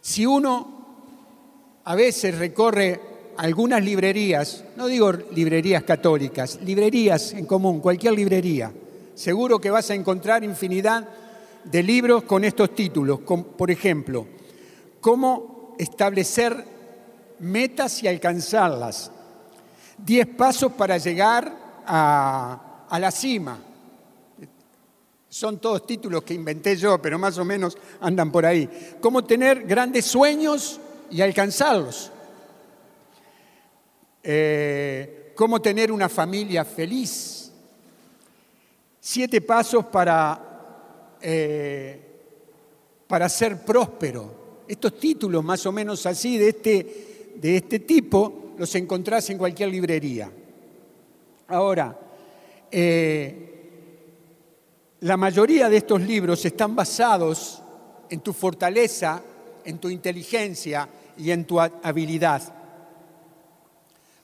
Si 0.00 0.24
uno 0.24 0.86
a 1.84 1.94
veces 1.94 2.38
recorre 2.38 2.98
algunas 3.36 3.84
librerías, 3.84 4.64
no 4.76 4.86
digo 4.86 5.12
librerías 5.12 5.82
católicas, 5.82 6.58
librerías 6.62 7.34
en 7.34 7.44
común, 7.44 7.80
cualquier 7.80 8.14
librería, 8.14 8.72
seguro 9.14 9.58
que 9.58 9.68
vas 9.68 9.90
a 9.90 9.94
encontrar 9.94 10.42
infinidad 10.42 11.06
de 11.62 11.82
libros 11.82 12.22
con 12.22 12.44
estos 12.44 12.74
títulos, 12.74 13.20
por 13.20 13.70
ejemplo, 13.70 14.26
cómo 15.02 15.74
establecer 15.78 16.64
metas 17.40 18.02
y 18.02 18.08
alcanzarlas, 18.08 19.10
diez 19.98 20.26
pasos 20.28 20.72
para 20.72 20.96
llegar 20.96 21.84
a, 21.86 22.86
a 22.88 22.98
la 22.98 23.10
cima, 23.10 23.65
Son 25.28 25.58
todos 25.58 25.86
títulos 25.86 26.22
que 26.22 26.34
inventé 26.34 26.76
yo, 26.76 27.00
pero 27.00 27.18
más 27.18 27.36
o 27.38 27.44
menos 27.44 27.76
andan 28.00 28.30
por 28.30 28.46
ahí. 28.46 28.68
Cómo 29.00 29.24
tener 29.24 29.66
grandes 29.66 30.06
sueños 30.06 30.80
y 31.10 31.20
alcanzarlos. 31.20 32.10
Eh, 34.22 35.32
cómo 35.34 35.60
tener 35.60 35.92
una 35.92 36.08
familia 36.08 36.64
feliz. 36.64 37.52
Siete 39.00 39.40
pasos 39.40 39.86
para, 39.86 41.18
eh, 41.20 42.00
para 43.06 43.28
ser 43.28 43.64
próspero. 43.64 44.46
Estos 44.66 44.98
títulos 44.98 45.44
más 45.44 45.64
o 45.66 45.72
menos 45.72 46.06
así 46.06 46.38
de 46.38 46.48
este, 46.48 47.32
de 47.36 47.56
este 47.56 47.80
tipo 47.80 48.54
los 48.58 48.74
encontrás 48.74 49.30
en 49.30 49.38
cualquier 49.38 49.68
librería. 49.68 50.30
Ahora, 51.48 51.96
eh, 52.70 53.55
la 55.00 55.16
mayoría 55.16 55.68
de 55.68 55.78
estos 55.78 56.00
libros 56.00 56.44
están 56.44 56.74
basados 56.74 57.62
en 58.08 58.20
tu 58.20 58.32
fortaleza, 58.32 59.22
en 59.64 59.78
tu 59.78 59.90
inteligencia 59.90 60.88
y 61.18 61.30
en 61.30 61.44
tu 61.44 61.60
habilidad. 61.60 62.42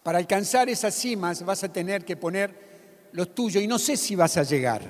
Para 0.02 0.18
alcanzar 0.18 0.68
esas 0.68 0.94
cimas 0.94 1.44
vas 1.44 1.62
a 1.64 1.72
tener 1.72 2.04
que 2.04 2.16
poner 2.16 3.10
lo 3.12 3.28
tuyo 3.28 3.60
y 3.60 3.66
no 3.66 3.78
sé 3.78 3.96
si 3.96 4.16
vas 4.16 4.36
a 4.36 4.42
llegar. 4.42 4.82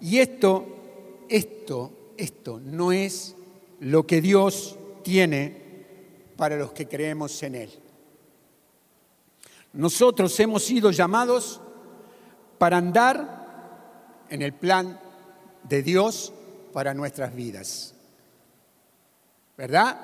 Y 0.00 0.18
esto, 0.18 1.26
esto, 1.28 2.12
esto 2.16 2.60
no 2.60 2.92
es 2.92 3.34
lo 3.80 4.06
que 4.06 4.20
Dios 4.20 4.76
tiene 5.02 5.60
para 6.36 6.56
los 6.56 6.72
que 6.72 6.88
creemos 6.88 7.42
en 7.42 7.54
Él. 7.56 7.70
Nosotros 9.72 10.38
hemos 10.40 10.64
sido 10.64 10.90
llamados 10.90 11.60
para 12.58 12.78
andar 12.78 13.39
en 14.30 14.42
el 14.42 14.52
plan 14.54 14.98
de 15.64 15.82
Dios 15.82 16.32
para 16.72 16.94
nuestras 16.94 17.34
vidas. 17.34 17.94
¿Verdad? 19.56 19.98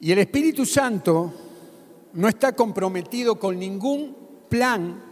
Y 0.00 0.12
el 0.12 0.18
Espíritu 0.18 0.66
Santo 0.66 1.32
no 2.12 2.28
está 2.28 2.54
comprometido 2.54 3.38
con 3.38 3.58
ningún 3.58 4.44
plan 4.48 5.02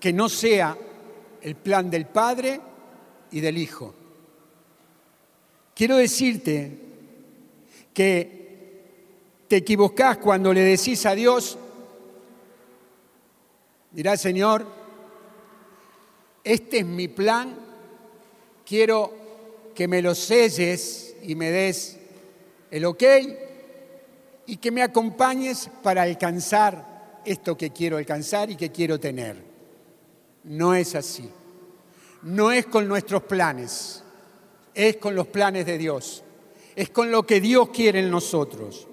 que 0.00 0.12
no 0.12 0.28
sea 0.28 0.76
el 1.42 1.56
plan 1.56 1.90
del 1.90 2.06
Padre 2.06 2.60
y 3.30 3.40
del 3.40 3.58
Hijo. 3.58 3.94
Quiero 5.74 5.96
decirte 5.96 6.78
que 7.92 8.34
te 9.48 9.56
equivocás 9.56 10.18
cuando 10.18 10.52
le 10.52 10.62
decís 10.62 11.04
a 11.04 11.14
Dios, 11.14 11.58
dirá 13.90 14.16
Señor, 14.16 14.83
este 16.44 16.78
es 16.78 16.86
mi 16.86 17.08
plan, 17.08 17.56
quiero 18.66 19.24
que 19.74 19.88
me 19.88 20.02
lo 20.02 20.14
selles 20.14 21.16
y 21.22 21.34
me 21.34 21.50
des 21.50 21.98
el 22.70 22.84
ok 22.84 23.02
y 24.46 24.58
que 24.58 24.70
me 24.70 24.82
acompañes 24.82 25.70
para 25.82 26.02
alcanzar 26.02 27.22
esto 27.24 27.56
que 27.56 27.70
quiero 27.70 27.96
alcanzar 27.96 28.50
y 28.50 28.56
que 28.56 28.70
quiero 28.70 29.00
tener. 29.00 29.42
No 30.44 30.74
es 30.74 30.94
así. 30.94 31.28
No 32.22 32.52
es 32.52 32.66
con 32.66 32.86
nuestros 32.86 33.22
planes, 33.22 34.02
es 34.74 34.96
con 34.96 35.14
los 35.14 35.26
planes 35.26 35.66
de 35.66 35.78
Dios. 35.78 36.22
Es 36.76 36.90
con 36.90 37.10
lo 37.10 37.24
que 37.24 37.40
Dios 37.40 37.70
quiere 37.70 38.00
en 38.00 38.10
nosotros. 38.10 38.86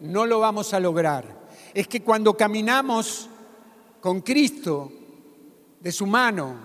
No 0.00 0.26
lo 0.26 0.40
vamos 0.40 0.74
a 0.74 0.80
lograr. 0.80 1.48
Es 1.72 1.86
que 1.86 2.02
cuando 2.02 2.36
caminamos 2.36 3.28
con 4.00 4.20
Cristo 4.22 4.90
de 5.80 5.92
su 5.92 6.06
mano 6.06 6.56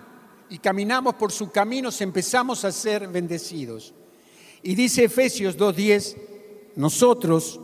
y 0.49 0.58
caminamos 0.60 1.15
por 1.15 1.32
sus 1.32 1.51
caminos, 1.51 1.99
empezamos 2.01 2.63
a 2.65 2.71
ser 2.71 3.08
bendecidos. 3.08 3.93
Y 4.62 4.75
dice 4.75 5.06
Efesios 5.06 5.58
2.10, 5.58 6.15
nosotros 6.75 7.60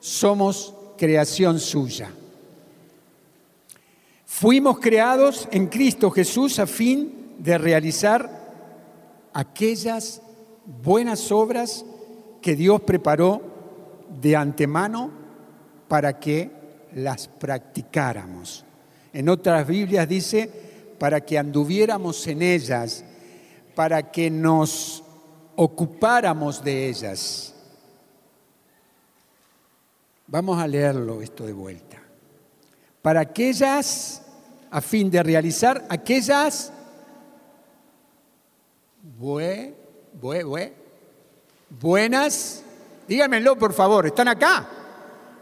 somos 0.00 0.74
creación 0.96 1.58
suya. 1.58 2.12
Fuimos 4.26 4.78
creados 4.78 5.48
en 5.50 5.66
Cristo 5.66 6.10
Jesús 6.10 6.58
a 6.58 6.66
fin 6.66 7.34
de 7.38 7.56
realizar 7.56 8.30
aquellas 9.32 10.22
buenas 10.82 11.32
obras 11.32 11.84
que 12.42 12.54
Dios 12.54 12.80
preparó 12.82 13.40
de 14.20 14.36
antemano 14.36 15.10
para 15.88 16.18
que 16.18 16.50
las 16.94 17.28
practicáramos. 17.28 18.64
En 19.12 19.28
otras 19.28 19.66
Biblias 19.66 20.08
dice, 20.08 20.67
para 20.98 21.20
que 21.20 21.38
anduviéramos 21.38 22.26
en 22.26 22.42
ellas, 22.42 23.04
para 23.74 24.10
que 24.10 24.30
nos 24.30 25.04
ocupáramos 25.56 26.62
de 26.62 26.88
ellas. 26.88 27.54
Vamos 30.26 30.58
a 30.58 30.66
leerlo 30.66 31.22
esto 31.22 31.46
de 31.46 31.52
vuelta. 31.52 31.96
Para 33.00 33.20
aquellas, 33.20 34.22
a 34.70 34.80
fin 34.80 35.10
de 35.10 35.22
realizar 35.22 35.86
aquellas 35.88 36.72
buenas, 41.80 42.62
díganmelo 43.06 43.56
por 43.56 43.72
favor, 43.72 44.06
¿están 44.06 44.28
acá? 44.28 44.68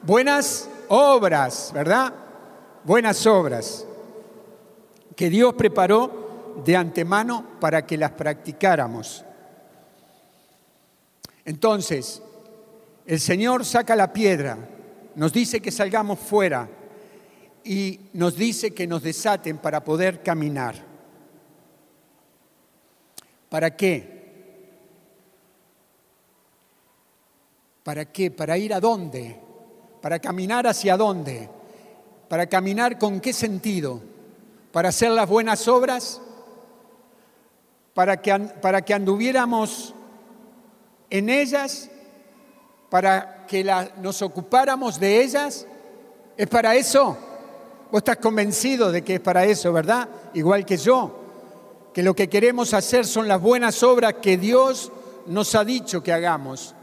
Buenas 0.02 0.68
obras, 0.88 1.72
¿verdad? 1.74 2.12
Buenas 2.84 3.26
obras 3.26 3.86
que 5.16 5.30
Dios 5.30 5.54
preparó 5.54 6.54
de 6.64 6.76
antemano 6.76 7.44
para 7.58 7.86
que 7.86 7.96
las 7.96 8.12
practicáramos. 8.12 9.24
Entonces, 11.44 12.22
el 13.06 13.18
Señor 13.18 13.64
saca 13.64 13.96
la 13.96 14.12
piedra, 14.12 14.58
nos 15.14 15.32
dice 15.32 15.60
que 15.60 15.72
salgamos 15.72 16.18
fuera 16.18 16.68
y 17.64 18.00
nos 18.12 18.36
dice 18.36 18.72
que 18.72 18.86
nos 18.86 19.02
desaten 19.02 19.58
para 19.58 19.82
poder 19.82 20.22
caminar. 20.22 20.74
¿Para 23.48 23.74
qué? 23.74 24.16
¿Para 27.82 28.04
qué? 28.06 28.30
¿Para 28.30 28.58
ir 28.58 28.74
a 28.74 28.80
dónde? 28.80 29.40
¿Para 30.02 30.18
caminar 30.18 30.66
hacia 30.66 30.96
dónde? 30.96 31.48
¿Para 32.28 32.46
caminar 32.48 32.98
con 32.98 33.20
qué 33.20 33.32
sentido? 33.32 34.15
¿Para 34.76 34.90
hacer 34.90 35.10
las 35.10 35.26
buenas 35.26 35.68
obras? 35.68 36.20
¿Para 37.94 38.20
que, 38.20 38.38
para 38.60 38.82
que 38.82 38.92
anduviéramos 38.92 39.94
en 41.08 41.30
ellas? 41.30 41.88
¿Para 42.90 43.46
que 43.46 43.64
nos 44.02 44.20
ocupáramos 44.20 45.00
de 45.00 45.22
ellas? 45.22 45.66
¿Es 46.36 46.46
para 46.48 46.74
eso? 46.74 47.16
Vos 47.90 48.00
estás 48.00 48.18
convencido 48.18 48.92
de 48.92 49.00
que 49.00 49.14
es 49.14 49.20
para 49.20 49.46
eso, 49.46 49.72
¿verdad? 49.72 50.10
Igual 50.34 50.66
que 50.66 50.76
yo, 50.76 51.20
que 51.94 52.02
lo 52.02 52.14
que 52.14 52.28
queremos 52.28 52.74
hacer 52.74 53.06
son 53.06 53.28
las 53.28 53.40
buenas 53.40 53.82
obras 53.82 54.16
que 54.20 54.36
Dios 54.36 54.92
nos 55.24 55.54
ha 55.54 55.64
dicho 55.64 56.02
que 56.02 56.12
hagamos. 56.12 56.74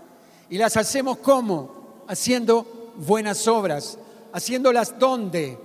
¿Y 0.49 0.57
las 0.57 0.77
hacemos 0.77 1.19
cómo? 1.19 2.03
Haciendo 2.07 2.91
buenas 2.97 3.47
obras. 3.47 3.99
¿Haciéndolas 4.31 4.97
dónde? 4.97 5.59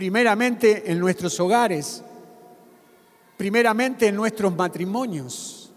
Primeramente 0.00 0.90
en 0.90 0.98
nuestros 0.98 1.38
hogares, 1.40 2.02
primeramente 3.36 4.06
en 4.06 4.16
nuestros 4.16 4.56
matrimonios, 4.56 5.70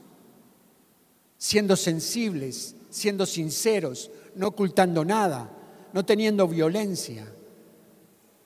siendo 1.38 1.76
sensibles, 1.76 2.74
siendo 2.90 3.26
sinceros, 3.26 4.10
no 4.36 4.48
ocultando 4.48 5.04
nada, 5.04 5.50
no 5.92 6.06
teniendo 6.06 6.48
violencia, 6.48 7.28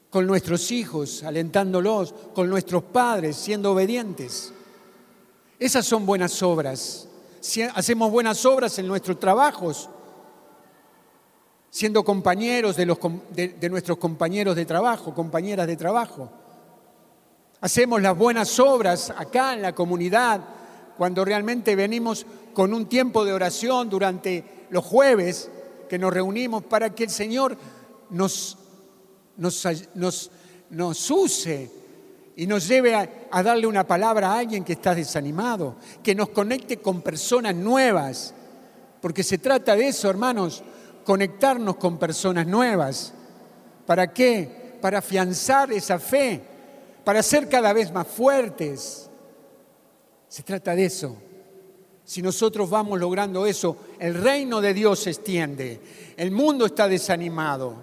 con 0.10 0.26
nuestros 0.26 0.72
hijos, 0.72 1.22
alentándolos, 1.22 2.12
con 2.34 2.50
nuestros 2.50 2.82
padres, 2.82 3.36
siendo 3.36 3.74
obedientes. 3.74 4.52
Esas 5.60 5.86
son 5.86 6.08
buenas 6.08 6.42
obras. 6.42 7.08
Hacemos 7.76 8.12
buenas 8.12 8.44
obras 8.48 8.80
en 8.80 8.88
nuestros 8.88 9.20
trabajos, 9.20 9.92
siendo 11.70 12.04
compañeros 12.04 12.76
de, 12.76 12.86
los, 12.86 12.98
de, 13.34 13.70
nuestros 13.70 13.98
compañeros 13.98 14.56
de 14.56 14.66
trabajo, 14.66 15.14
compañeras 15.14 15.68
de 15.68 15.76
trabajo. 15.76 16.30
Hacemos 17.62 18.02
las 18.02 18.18
buenas 18.18 18.60
obras 18.60 19.12
acá 19.16 19.54
en 19.54 19.62
la 19.62 19.74
comunidad, 19.74 20.42
cuando 20.98 21.26
realmente 21.26 21.76
venimos 21.76 22.26
con 22.54 22.74
un 22.74 22.88
tiempo 22.88 23.26
de 23.26 23.34
oración 23.34 23.90
durante 23.90 24.68
los 24.70 24.84
jueves 24.84 25.50
que 25.88 26.00
nos 26.00 26.14
reunimos 26.14 26.64
para 26.64 26.94
que 26.94 27.04
el 27.04 27.10
Señor 27.10 27.58
nos, 28.10 28.58
nos, 29.36 30.32
nos, 30.70 31.12
use 31.12 31.72
y 32.36 32.48
nos 32.48 32.68
lleve 32.68 32.96
a 32.96 33.44
darle 33.44 33.68
una 33.68 33.86
palabra 33.86 34.32
a 34.32 34.40
alguien 34.40 34.64
que 34.64 34.74
está 34.74 34.96
desanimado, 34.96 35.76
que 36.04 36.16
nos 36.16 36.30
conecte 36.30 36.78
con 36.78 37.02
personas 37.02 37.56
nuevas, 37.56 38.34
porque 39.02 39.24
se 39.24 39.38
trata 39.38 39.76
de 39.76 39.88
eso, 39.88 40.10
hermanos, 40.10 40.64
conectarnos 41.08 41.78
con 41.78 41.98
personas 41.98 42.46
nuevas. 42.46 43.14
¿Para 43.86 44.12
qué? 44.12 44.78
Para 44.82 44.98
afianzar 44.98 45.72
esa 45.72 46.00
fe, 46.00 46.42
para 47.06 47.24
ser 47.24 47.48
cada 47.48 47.72
vez 47.72 47.94
más 47.94 48.06
fuertes. 48.08 49.10
Se 50.28 50.44
trata 50.44 50.76
de 50.76 50.84
eso. 50.84 51.16
Si 52.04 52.22
nosotros 52.22 52.70
vamos 52.70 53.00
logrando 53.00 53.46
eso, 53.46 53.78
el 54.00 54.16
reino 54.16 54.60
de 54.60 54.74
Dios 54.74 55.00
se 55.00 55.12
extiende. 55.12 55.80
El 56.18 56.32
mundo 56.32 56.66
está 56.66 56.90
desanimado 56.90 57.76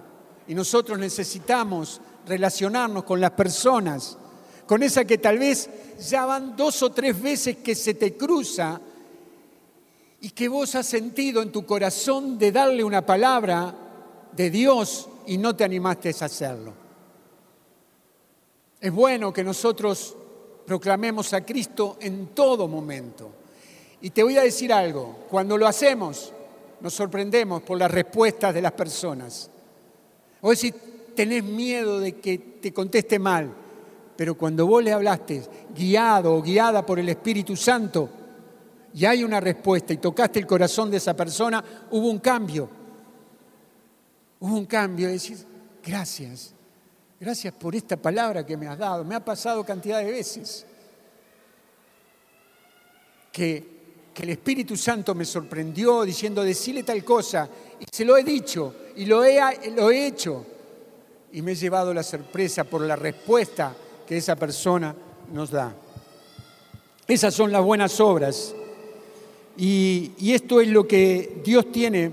y 0.47 0.55
nosotros 0.55 0.99
necesitamos 0.99 2.03
relacionarnos 2.27 3.05
con 3.05 3.23
las 3.23 3.31
personas, 3.31 4.19
con 4.67 4.83
esa 4.83 5.07
que 5.07 5.17
tal 5.17 5.39
vez 5.39 5.71
ya 6.11 6.27
van 6.27 6.55
dos 6.55 6.83
o 6.83 6.93
tres 6.93 7.19
veces 7.23 7.57
que 7.57 7.75
se 7.75 7.95
te 7.95 8.19
cruza 8.19 8.79
y 10.25 10.31
que 10.31 10.49
vos 10.49 10.75
has 10.75 10.87
sentido 10.87 11.43
en 11.43 11.53
tu 11.53 11.67
corazón 11.67 12.39
de 12.39 12.51
darle 12.51 12.83
una 12.83 13.05
palabra 13.05 13.75
de 14.33 14.49
Dios 14.49 15.07
y 15.27 15.37
no 15.37 15.55
te 15.55 15.65
animaste 15.65 16.09
a 16.19 16.25
hacerlo. 16.25 16.73
Es 18.81 18.91
bueno 18.91 19.35
que 19.35 19.45
nosotros 19.45 20.17
proclamemos 20.67 21.35
a 21.35 21.45
Cristo 21.45 21.99
en 22.01 22.29
todo 22.29 22.69
momento. 22.69 23.33
Y 24.01 24.09
te 24.09 24.23
voy 24.23 24.39
a 24.39 24.45
decir 24.45 24.73
algo, 24.73 25.27
cuando 25.29 25.59
lo 25.59 25.67
hacemos 25.67 26.33
nos 26.81 26.95
sorprendemos 26.95 27.63
por 27.63 27.77
las 27.77 27.91
respuestas 27.91 28.55
de 28.55 28.63
las 28.63 28.73
personas. 28.73 29.51
O 30.41 30.49
decís, 30.49 30.73
tenés 31.15 31.45
miedo 31.45 32.01
de 32.01 32.15
que 32.15 32.39
te 32.39 32.73
conteste 32.73 33.19
mal, 33.19 33.53
pero 34.17 34.39
cuando 34.39 34.67
vos 34.67 34.83
le 34.83 34.95
hablaste 34.95 35.43
guiado 35.77 36.35
o 36.35 36.41
guiada 36.41 36.87
por 36.87 36.99
el 36.99 37.11
Espíritu 37.11 37.57
Santo 37.57 38.24
y 38.95 39.05
hay 39.05 39.25
una 39.25 39.41
respuesta 39.41 39.93
y 39.93 39.97
tocaste 39.97 40.39
el 40.39 40.47
corazón 40.47 40.89
de 40.89 40.99
esa 40.99 41.15
persona, 41.15 41.63
hubo 41.91 42.09
un 42.09 42.21
cambio. 42.21 42.71
Hubo 44.39 44.55
un 44.57 44.67
cambio, 44.67 45.09
decís, 45.09 45.45
gracias, 45.85 46.55
gracias 47.19 47.53
por 47.55 47.75
esta 47.75 47.97
palabra 47.97 48.47
que 48.47 48.57
me 48.57 48.69
has 48.69 48.79
dado. 48.79 49.05
Me 49.05 49.17
ha 49.17 49.25
pasado 49.25 49.65
cantidad 49.65 49.99
de 49.99 50.13
veces 50.13 50.65
que, 53.33 53.75
el 54.15 54.29
Espíritu 54.31 54.77
Santo 54.77 55.13
me 55.13 55.25
sorprendió 55.25 56.05
diciendo, 56.05 56.45
decirle 56.45 56.85
tal 56.85 57.03
cosa, 57.03 57.49
y 57.81 57.85
se 57.91 58.05
lo 58.05 58.17
he 58.17 58.23
dicho, 58.23 58.73
y 58.95 59.07
lo 59.07 59.25
he, 59.25 59.41
lo 59.73 59.91
he 59.91 60.07
hecho, 60.07 60.47
y 61.33 61.43
me 61.43 61.51
he 61.51 61.55
llevado 61.57 61.93
la 61.93 62.05
sorpresa 62.05 62.63
por 62.63 62.83
la 62.83 62.95
respuesta 62.95 63.75
que 64.07 64.19
esa 64.19 64.37
persona 64.37 64.95
nos 65.33 65.51
da. 65.51 65.75
Esas 67.09 67.35
son 67.35 67.51
las 67.51 67.65
buenas 67.65 67.99
obras. 67.99 68.55
Y, 69.57 70.13
esto 70.33 70.61
es 70.61 70.69
lo 70.69 70.87
que 70.87 71.41
Dios 71.45 71.71
tiene 71.71 72.11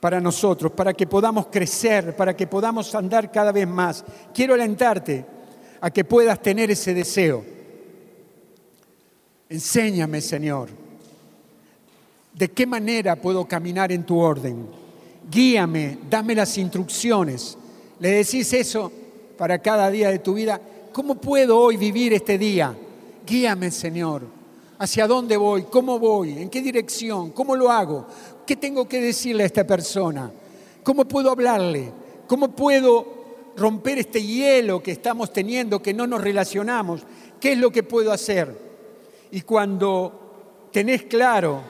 para 0.00 0.20
nosotros, 0.20 0.72
para 0.72 0.92
que 0.92 1.06
podamos 1.06 1.46
crecer, 1.48 2.14
para 2.14 2.36
que 2.36 2.46
podamos 2.46 2.94
andar 2.94 3.32
cada 3.32 3.52
vez 3.52 3.66
más. 3.66 4.04
Quiero 4.32 4.54
alentarte 4.54 5.24
a 5.80 5.90
que 5.90 6.04
puedas 6.04 6.40
tener 6.40 6.70
ese 6.70 6.94
deseo 6.94 7.58
Enséñame, 9.50 10.20
Señor, 10.20 10.68
de 12.34 12.48
qué 12.48 12.66
manera 12.66 13.16
puedo 13.16 13.46
caminar 13.46 13.90
en 13.90 14.04
tu 14.04 14.18
orden. 14.18 14.66
Guíame, 15.30 15.98
dame 16.08 16.34
las 16.34 16.56
instrucciones. 16.58 17.56
Le 17.98 18.10
decís 18.10 18.52
eso 18.52 18.92
para 19.38 19.58
cada 19.58 19.90
día 19.90 20.10
de 20.10 20.18
tu 20.18 20.34
vida. 20.34 20.60
¿Cómo 20.92 21.14
puedo 21.14 21.58
hoy 21.58 21.76
vivir 21.78 22.12
este 22.12 22.36
día? 22.36 22.76
Guíame, 23.26 23.70
Señor. 23.70 24.37
¿Hacia 24.78 25.06
dónde 25.06 25.36
voy? 25.36 25.64
¿Cómo 25.64 25.98
voy? 25.98 26.38
¿En 26.38 26.48
qué 26.48 26.62
dirección? 26.62 27.30
¿Cómo 27.32 27.56
lo 27.56 27.70
hago? 27.70 28.06
¿Qué 28.46 28.56
tengo 28.56 28.88
que 28.88 29.00
decirle 29.00 29.42
a 29.42 29.46
esta 29.46 29.66
persona? 29.66 30.30
¿Cómo 30.82 31.04
puedo 31.06 31.30
hablarle? 31.30 31.92
¿Cómo 32.26 32.54
puedo 32.54 33.18
romper 33.56 33.98
este 33.98 34.22
hielo 34.22 34.82
que 34.82 34.92
estamos 34.92 35.32
teniendo, 35.32 35.82
que 35.82 35.92
no 35.92 36.06
nos 36.06 36.22
relacionamos? 36.22 37.02
¿Qué 37.40 37.52
es 37.52 37.58
lo 37.58 37.70
que 37.70 37.82
puedo 37.82 38.12
hacer? 38.12 38.56
Y 39.30 39.42
cuando 39.42 40.68
tenés 40.72 41.02
claro, 41.04 41.60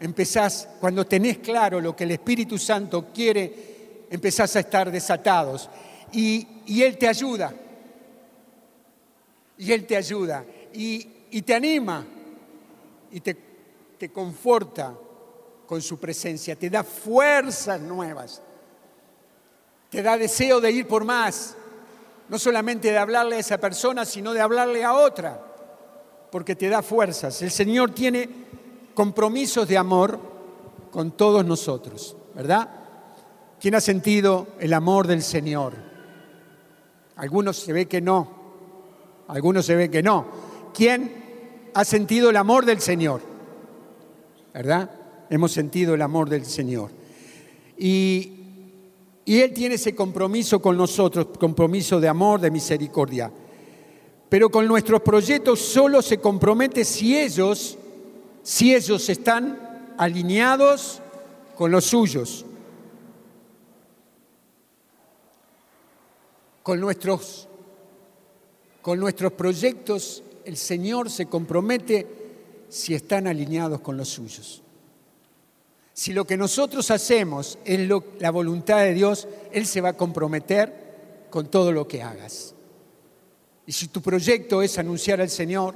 empezás, 0.00 0.68
cuando 0.80 1.06
tenés 1.06 1.38
claro 1.38 1.80
lo 1.80 1.96
que 1.96 2.04
el 2.04 2.12
Espíritu 2.12 2.58
Santo 2.58 3.06
quiere, 3.12 4.06
empezás 4.10 4.54
a 4.56 4.60
estar 4.60 4.90
desatados. 4.90 5.68
Y, 6.12 6.46
Él 6.82 6.96
te 6.96 7.08
ayuda. 7.08 7.52
Y 9.58 9.72
Él 9.72 9.86
te 9.86 9.96
ayuda. 9.96 10.44
Y, 10.72 11.42
te 11.42 11.54
anima. 11.54 12.06
Y 13.10 13.20
te, 13.20 14.10
conforta 14.12 14.94
con 15.66 15.82
su 15.82 15.98
presencia. 15.98 16.56
Te 16.56 16.70
da 16.70 16.84
fuerzas 16.84 17.80
nuevas. 17.80 18.42
Te 19.90 20.02
da 20.02 20.16
deseo 20.16 20.60
de 20.60 20.70
ir 20.70 20.86
por 20.86 21.04
más. 21.04 21.56
No 22.28 22.38
solamente 22.38 22.90
de 22.90 22.98
hablarle 22.98 23.36
a 23.36 23.40
esa 23.40 23.58
persona, 23.58 24.04
sino 24.04 24.32
de 24.32 24.40
hablarle 24.40 24.84
a 24.84 24.94
otra 24.94 25.48
porque 26.30 26.56
te 26.56 26.68
da 26.68 26.82
fuerzas. 26.82 27.40
El 27.42 27.50
Señor 27.50 27.90
tiene 27.90 28.28
compromisos 28.94 29.68
de 29.68 29.78
amor 29.78 30.18
con 30.90 31.12
todos 31.12 31.44
nosotros, 31.44 32.16
¿verdad? 32.34 32.68
¿Quién 33.60 33.74
ha 33.74 33.80
sentido 33.80 34.48
el 34.60 34.72
amor 34.74 35.06
del 35.06 35.22
Señor? 35.22 35.74
Algunos 37.16 37.56
se 37.56 37.72
ve 37.72 37.86
que 37.86 38.00
no, 38.00 38.28
algunos 39.28 39.66
se 39.66 39.74
ve 39.74 39.90
que 39.90 40.02
no. 40.02 40.26
¿Quién 40.72 41.17
ha 41.78 41.84
sentido 41.84 42.30
el 42.30 42.36
amor 42.36 42.64
del 42.64 42.80
Señor? 42.80 43.20
¿Verdad? 44.52 44.90
Hemos 45.30 45.52
sentido 45.52 45.94
el 45.94 46.02
amor 46.02 46.28
del 46.28 46.44
Señor. 46.44 46.90
Y, 47.76 48.32
y 49.24 49.40
Él 49.40 49.52
tiene 49.52 49.76
ese 49.76 49.94
compromiso 49.94 50.60
con 50.60 50.76
nosotros, 50.76 51.28
compromiso 51.38 52.00
de 52.00 52.08
amor, 52.08 52.40
de 52.40 52.50
misericordia 52.50 53.30
pero 54.28 54.50
con 54.50 54.66
nuestros 54.66 55.00
proyectos 55.00 55.58
solo 55.58 56.02
se 56.02 56.18
compromete 56.18 56.84
si 56.84 57.16
ellos, 57.16 57.78
si 58.42 58.74
ellos 58.74 59.08
están 59.08 59.94
alineados 59.96 61.00
con 61.56 61.70
los 61.70 61.86
suyos. 61.86 62.44
Con 66.62 66.78
nuestros, 66.78 67.48
con 68.82 69.00
nuestros 69.00 69.32
proyectos 69.32 70.22
el 70.48 70.56
Señor 70.56 71.10
se 71.10 71.26
compromete 71.26 72.06
si 72.70 72.94
están 72.94 73.26
alineados 73.26 73.82
con 73.82 73.98
los 73.98 74.08
suyos. 74.08 74.62
Si 75.92 76.14
lo 76.14 76.26
que 76.26 76.38
nosotros 76.38 76.90
hacemos 76.90 77.58
es 77.66 77.86
la 78.18 78.30
voluntad 78.30 78.78
de 78.78 78.94
Dios, 78.94 79.28
Él 79.52 79.66
se 79.66 79.82
va 79.82 79.90
a 79.90 79.96
comprometer 79.96 81.26
con 81.28 81.48
todo 81.48 81.70
lo 81.70 81.86
que 81.86 82.02
hagas. 82.02 82.54
Y 83.66 83.72
si 83.72 83.88
tu 83.88 84.00
proyecto 84.00 84.62
es 84.62 84.78
anunciar 84.78 85.20
al 85.20 85.28
Señor, 85.28 85.74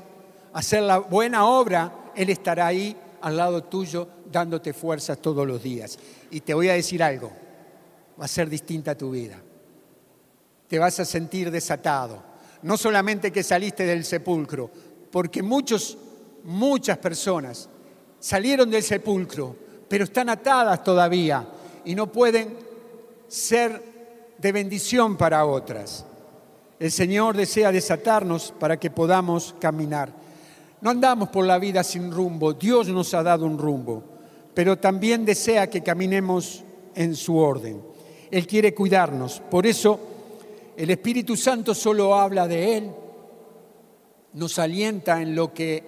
hacer 0.54 0.82
la 0.84 0.96
buena 0.96 1.44
obra, 1.44 2.10
Él 2.16 2.30
estará 2.30 2.68
ahí 2.68 2.96
al 3.20 3.36
lado 3.36 3.64
tuyo 3.64 4.08
dándote 4.32 4.72
fuerzas 4.72 5.18
todos 5.18 5.46
los 5.46 5.62
días. 5.62 5.98
Y 6.30 6.40
te 6.40 6.54
voy 6.54 6.70
a 6.70 6.74
decir 6.74 7.02
algo, 7.02 7.30
va 8.18 8.24
a 8.24 8.28
ser 8.28 8.48
distinta 8.48 8.96
tu 8.96 9.10
vida. 9.10 9.36
Te 10.66 10.78
vas 10.78 10.98
a 10.98 11.04
sentir 11.04 11.50
desatado. 11.50 12.31
No 12.62 12.76
solamente 12.76 13.32
que 13.32 13.42
saliste 13.42 13.84
del 13.84 14.04
sepulcro, 14.04 14.70
porque 15.10 15.42
muchos, 15.42 15.98
muchas 16.44 16.98
personas 16.98 17.68
salieron 18.18 18.70
del 18.70 18.82
sepulcro, 18.82 19.56
pero 19.88 20.04
están 20.04 20.28
atadas 20.28 20.82
todavía 20.82 21.46
y 21.84 21.94
no 21.94 22.10
pueden 22.10 22.56
ser 23.28 23.82
de 24.38 24.52
bendición 24.52 25.16
para 25.16 25.44
otras. 25.44 26.06
El 26.78 26.90
Señor 26.90 27.36
desea 27.36 27.70
desatarnos 27.70 28.52
para 28.58 28.78
que 28.78 28.90
podamos 28.90 29.54
caminar. 29.60 30.12
No 30.80 30.90
andamos 30.90 31.28
por 31.28 31.46
la 31.46 31.58
vida 31.58 31.84
sin 31.84 32.10
rumbo, 32.10 32.54
Dios 32.54 32.88
nos 32.88 33.14
ha 33.14 33.22
dado 33.22 33.46
un 33.46 33.58
rumbo, 33.58 34.02
pero 34.54 34.78
también 34.78 35.24
desea 35.24 35.68
que 35.68 35.82
caminemos 35.82 36.64
en 36.94 37.14
su 37.14 37.36
orden. 37.36 37.82
Él 38.30 38.46
quiere 38.46 38.74
cuidarnos, 38.74 39.40
por 39.50 39.66
eso 39.66 40.00
el 40.76 40.90
Espíritu 40.90 41.36
Santo 41.36 41.74
solo 41.74 42.14
habla 42.14 42.48
de 42.48 42.76
Él, 42.76 42.90
nos 44.34 44.58
alienta 44.58 45.20
en 45.20 45.34
lo 45.34 45.52
que 45.52 45.84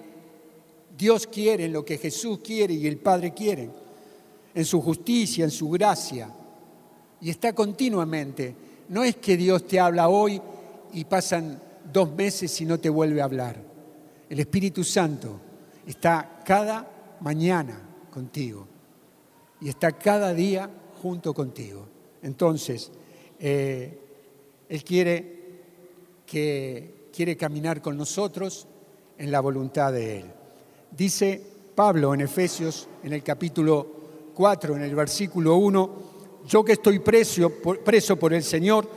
Dios 0.97 1.27
quiere, 1.27 1.65
en 1.65 1.73
lo 1.73 1.83
que 1.83 1.97
Jesús 1.97 2.39
quiere 2.39 2.73
y 2.73 2.87
el 2.87 2.97
Padre 2.97 3.33
quiere, 3.33 3.69
en 4.53 4.65
su 4.65 4.81
justicia, 4.81 5.43
en 5.43 5.51
su 5.51 5.69
gracia, 5.69 6.29
y 7.21 7.29
está 7.29 7.53
continuamente. 7.53 8.55
No 8.89 9.03
es 9.03 9.15
que 9.15 9.35
Dios 9.35 9.65
te 9.65 9.79
habla 9.79 10.09
hoy 10.09 10.39
y 10.93 11.05
pasan 11.05 11.61
dos 11.91 12.11
meses 12.13 12.61
y 12.61 12.65
no 12.65 12.79
te 12.79 12.89
vuelve 12.89 13.21
a 13.21 13.25
hablar. 13.25 13.61
El 14.29 14.39
Espíritu 14.39 14.83
Santo 14.83 15.39
está 15.87 16.41
cada 16.45 17.17
mañana 17.21 17.81
contigo 18.11 18.67
y 19.59 19.69
está 19.69 19.93
cada 19.93 20.33
día 20.33 20.69
junto 21.01 21.33
contigo. 21.33 21.87
Entonces, 22.21 22.91
eh, 23.39 24.04
Él 24.69 24.83
quiere, 24.83 25.61
que, 26.25 27.09
quiere 27.13 27.37
caminar 27.37 27.81
con 27.81 27.97
nosotros 27.97 28.67
en 29.17 29.31
la 29.31 29.39
voluntad 29.39 29.93
de 29.93 30.19
Él. 30.19 30.25
Dice 30.91 31.41
Pablo 31.75 32.13
en 32.13 32.21
Efesios, 32.21 32.87
en 33.03 33.13
el 33.13 33.23
capítulo 33.23 33.87
4, 34.33 34.75
en 34.75 34.81
el 34.81 34.95
versículo 34.95 35.55
1, 35.57 35.89
yo 36.47 36.63
que 36.63 36.73
estoy 36.73 36.99
preso, 36.99 37.49
preso 37.83 38.17
por 38.17 38.33
el 38.33 38.43
Señor, 38.43 38.87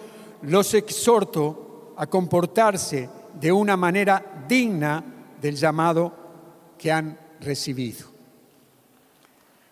los 0.42 0.74
exhorto 0.74 1.94
a 1.96 2.07
comportarse 2.07 3.09
de 3.40 3.52
una 3.52 3.76
manera 3.76 4.44
digna 4.48 5.02
del 5.40 5.57
llamado 5.57 6.12
que 6.76 6.92
han 6.92 7.18
recibido. 7.40 8.07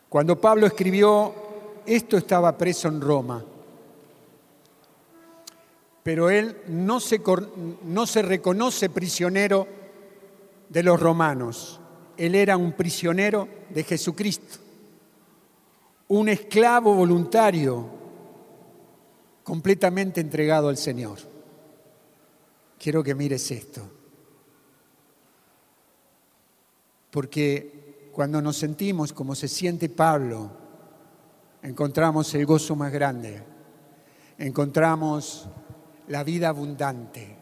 Cuando 0.09 0.40
Pablo 0.40 0.66
escribió, 0.66 1.32
esto 1.85 2.16
estaba 2.16 2.56
preso 2.56 2.88
en 2.88 3.00
Roma, 3.00 3.44
pero 6.07 6.31
él 6.31 6.57
no 6.69 7.01
se, 7.01 7.21
no 7.83 8.07
se 8.07 8.23
reconoce 8.23 8.88
prisionero 8.90 9.66
de 10.69 10.85
los 10.85 11.01
romanos, 11.01 11.81
él 12.16 12.37
era 12.37 12.57
un 12.57 12.75
prisionero 12.75 13.49
de 13.71 13.83
Jesucristo, 13.83 14.59
un 16.07 16.29
esclavo 16.29 16.95
voluntario 16.95 17.88
completamente 19.42 20.21
entregado 20.21 20.69
al 20.69 20.77
Señor. 20.77 21.19
Quiero 22.79 23.03
que 23.03 23.16
mires 23.16 23.51
esto. 23.51 23.83
Porque 27.11 28.11
cuando 28.12 28.40
nos 28.40 28.57
sentimos 28.57 29.12
como 29.12 29.35
se 29.35 29.49
siente 29.49 29.88
Pablo, 29.88 30.53
encontramos 31.64 32.33
el 32.37 32.47
gozo 32.47 32.77
más 32.77 32.92
grande, 32.92 33.42
encontramos 34.38 35.49
la 36.09 36.25
vida 36.25 36.49
abundante. 36.49 37.37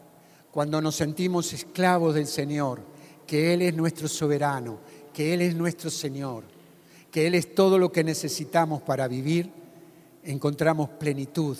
Cuando 0.51 0.81
nos 0.81 0.95
sentimos 0.95 1.51
esclavos 1.53 2.15
del 2.15 2.27
Señor, 2.27 2.81
que 3.27 3.53
Él 3.53 3.61
es 3.61 3.75
nuestro 3.75 4.07
soberano, 4.07 4.79
que 5.13 5.33
Él 5.33 5.41
es 5.41 5.55
nuestro 5.55 5.89
Señor, 5.89 6.43
que 7.11 7.27
Él 7.27 7.35
es 7.35 7.53
todo 7.53 7.77
lo 7.77 7.91
que 7.91 8.03
necesitamos 8.03 8.81
para 8.81 9.07
vivir, 9.07 9.49
encontramos 10.23 10.89
plenitud, 10.89 11.57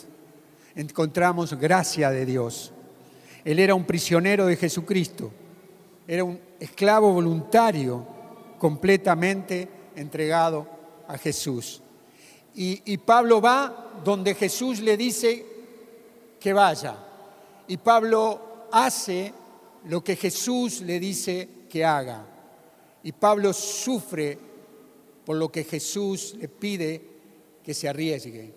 encontramos 0.75 1.53
gracia 1.53 2.09
de 2.09 2.25
Dios. 2.25 2.71
Él 3.43 3.59
era 3.59 3.75
un 3.75 3.85
prisionero 3.85 4.45
de 4.45 4.55
Jesucristo, 4.55 5.31
era 6.07 6.23
un 6.23 6.39
esclavo 6.59 7.13
voluntario 7.13 8.05
completamente 8.57 9.67
entregado 9.95 10.67
a 11.07 11.17
Jesús. 11.17 11.81
Y, 12.55 12.81
y, 12.85 12.97
Pablo 12.97 13.41
va 13.41 13.91
donde 14.03 14.33
Jesús 14.33 14.79
le 14.79 14.95
dice 14.95 15.54
que 16.45 16.53
vaya. 16.53 16.95
Y 17.67 17.77
Pablo 17.77 18.67
hace 18.71 19.33
lo 19.85 20.03
que 20.03 20.15
Jesús 20.15 20.81
le 20.81 20.99
dice 20.99 21.49
que 21.67 21.83
haga. 21.83 22.23
Y 23.01 23.13
Pablo 23.13 23.51
sufre 23.51 24.37
por 25.25 25.37
lo 25.37 25.51
que 25.51 25.63
Jesús 25.63 26.35
le 26.39 26.47
pide 26.47 27.01
que 27.63 27.73
se 27.73 27.89
arriesgue. 27.89 28.53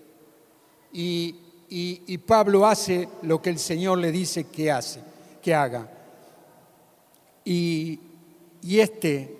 Y, 0.92 1.34
y, 1.70 2.18
Pablo 2.18 2.66
hace 2.66 3.08
lo 3.22 3.40
que 3.40 3.48
el 3.48 3.58
Señor 3.58 3.96
le 3.96 4.12
dice 4.12 4.44
que 4.44 4.70
hace, 4.70 5.00
que 5.40 5.54
haga. 5.54 5.90
Y, 7.42 8.00
y 8.60 8.80
este, 8.80 9.34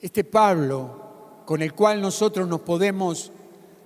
este 0.00 0.24
Pablo 0.24 1.42
con 1.44 1.60
el 1.60 1.74
cual 1.74 2.00
nosotros 2.00 2.48
nos 2.48 2.62
podemos, 2.62 3.30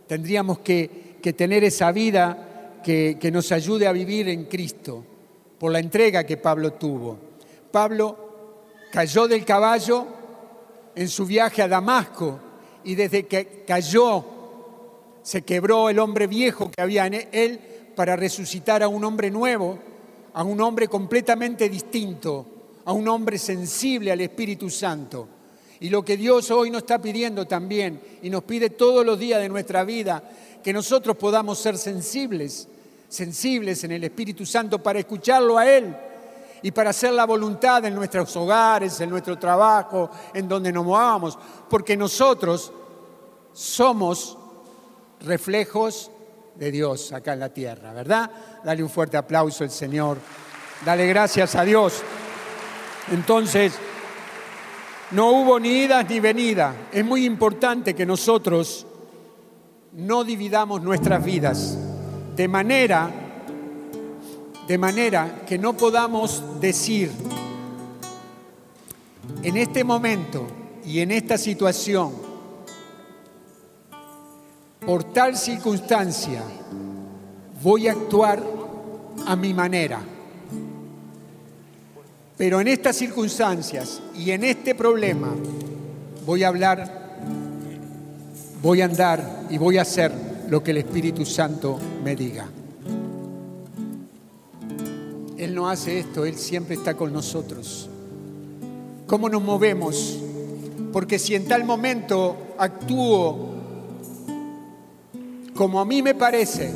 tendríamos 0.07 0.61
que, 0.61 1.17
que 1.21 1.33
tener 1.33 1.65
esa 1.65 1.91
vida 1.91 2.54
que, 2.85 3.31
nos 3.33 3.51
ayude 3.51 3.89
a 3.89 3.93
vivir 3.93 4.29
en 4.29 4.45
Cristo, 4.45 5.05
por 5.59 5.73
la 5.73 5.81
entrega 5.81 6.25
que 6.25 6.37
Pablo 6.37 6.75
tuvo. 6.75 7.19
Pablo 7.73 8.25
Cayó 8.95 9.27
del 9.27 9.45
caballo 9.45 10.07
en 10.95 11.09
su 11.09 11.27
viaje 11.27 11.63
a 11.63 11.67
Damasco 11.67 12.39
y 12.85 12.95
desde 12.95 13.27
que 13.27 13.65
cayó 13.67 14.25
se 15.21 15.43
quebró 15.43 15.91
el 15.91 15.99
hombre 15.99 16.29
viejo 16.29 16.71
que 16.71 16.81
había 16.81 17.05
en 17.09 17.29
él 17.33 17.59
para 17.97 18.15
resucitar 18.15 18.85
a 18.85 18.89
un 18.89 19.03
hombre 19.03 19.33
nuevo, 19.33 19.81
a 20.33 20.45
un 20.45 20.61
hombre 20.61 20.87
completamente 20.87 21.69
distinto, 21.69 22.47
a 22.85 22.93
un 22.93 23.09
hombre 23.09 23.37
sensible 23.37 24.13
al 24.13 24.21
Espíritu 24.21 24.71
Santo. 24.71 25.27
Y 25.81 25.89
lo 25.89 26.05
que 26.05 26.17
Dios 26.17 26.53
hoy 26.53 26.71
nos 26.71 26.83
está 26.83 27.03
pidiendo 27.03 27.49
también, 27.49 28.01
y 28.23 28.31
nos 28.31 28.45
pide 28.45 28.71
todos 28.71 29.05
los 29.05 29.19
días 29.19 29.41
de 29.41 29.49
nuestra 29.49 29.83
vida, 29.83 30.23
que 30.63 30.73
nosotros 30.73 31.17
podamos 31.17 31.59
ser 31.59 31.77
sensibles, 31.79 32.69
sensibles 33.15 33.85
en 33.85 33.93
el 33.93 34.05
Espíritu 34.05 34.45
Santo 34.45 34.83
para 34.83 34.99
escucharlo 34.99 35.57
a 35.57 35.69
Él 35.69 35.97
y 36.63 36.71
para 36.71 36.91
hacer 36.91 37.13
la 37.13 37.27
voluntad 37.27 37.85
en 37.85 37.95
nuestros 37.95 38.35
hogares, 38.37 39.01
en 39.01 39.11
nuestro 39.11 39.39
trabajo, 39.39 40.11
en 40.33 40.49
donde 40.49 40.73
nos 40.73 40.85
movamos, 40.85 41.39
porque 41.69 41.97
nosotros 41.97 42.73
somos 43.53 44.37
reflejos 45.21 46.11
de 46.55 46.71
Dios 46.71 47.13
acá 47.13 47.35
en 47.35 47.41
la 47.41 47.51
tierra, 47.51 47.93
¿verdad? 47.93 48.31
Dale 48.65 48.83
un 48.83 48.91
fuerte 48.91 49.17
aplauso 49.17 49.63
al 49.63 49.71
Señor, 49.71 50.19
dale 50.85 51.07
gracias 51.07 51.55
a 51.55 51.65
Dios. 51.65 52.03
Entonces, 53.13 53.75
no 55.11 55.31
hubo 55.31 55.61
ni 55.61 55.83
idas 55.83 56.09
ni 56.09 56.19
venidas. 56.19 56.75
Es 56.91 57.05
muy 57.05 57.27
importante 57.27 57.95
que 57.95 58.07
nosotros 58.07 58.87
no 59.93 60.25
dividamos 60.25 60.83
nuestras 60.83 61.23
vidas 61.23 61.79
de 62.37 62.49
manera 62.49 63.25
de 64.67 64.79
manera 64.79 65.43
que 65.47 65.59
no 65.59 65.77
podamos 65.77 66.43
decir 66.61 67.11
en 69.43 69.57
este 69.57 69.85
momento 69.85 70.47
y 70.87 71.01
en 71.01 71.11
esta 71.11 71.37
situación, 71.37 72.13
por 74.87 75.05
tal 75.05 75.37
circunstancia, 75.37 76.43
voy 77.63 77.89
a 77.89 77.93
actuar 77.93 78.43
a 79.27 79.37
mi 79.37 79.53
manera. 79.53 80.01
Pero 82.37 82.61
en 82.61 82.69
estas 82.69 82.97
circunstancias 82.97 84.01
y 84.15 84.31
en 84.31 84.45
este 84.45 84.75
problema 84.75 85.29
voy 86.27 86.43
a 86.43 86.49
hablar, 86.49 87.19
voy 88.63 88.81
a 88.81 88.87
andar 88.87 89.45
y 89.51 89.59
voy 89.59 89.79
a 89.79 89.83
hacer 89.83 90.24
lo 90.49 90.63
que 90.63 90.71
el 90.73 90.79
Espíritu 90.79 91.25
Santo 91.25 91.79
me 92.03 92.15
diga. 92.15 92.47
Él 95.37 95.55
no 95.55 95.69
hace 95.69 95.99
esto, 95.99 96.25
Él 96.25 96.37
siempre 96.37 96.77
está 96.77 96.95
con 96.95 97.13
nosotros. 97.13 97.89
¿Cómo 99.07 99.29
nos 99.29 99.43
movemos? 99.43 100.19
Porque 100.93 101.19
si 101.19 101.35
en 101.35 101.47
tal 101.47 101.65
momento 101.65 102.55
actúo 102.59 103.53
como 105.55 105.81
a 105.81 105.85
mí 105.85 106.03
me 106.03 106.15
parece, 106.15 106.73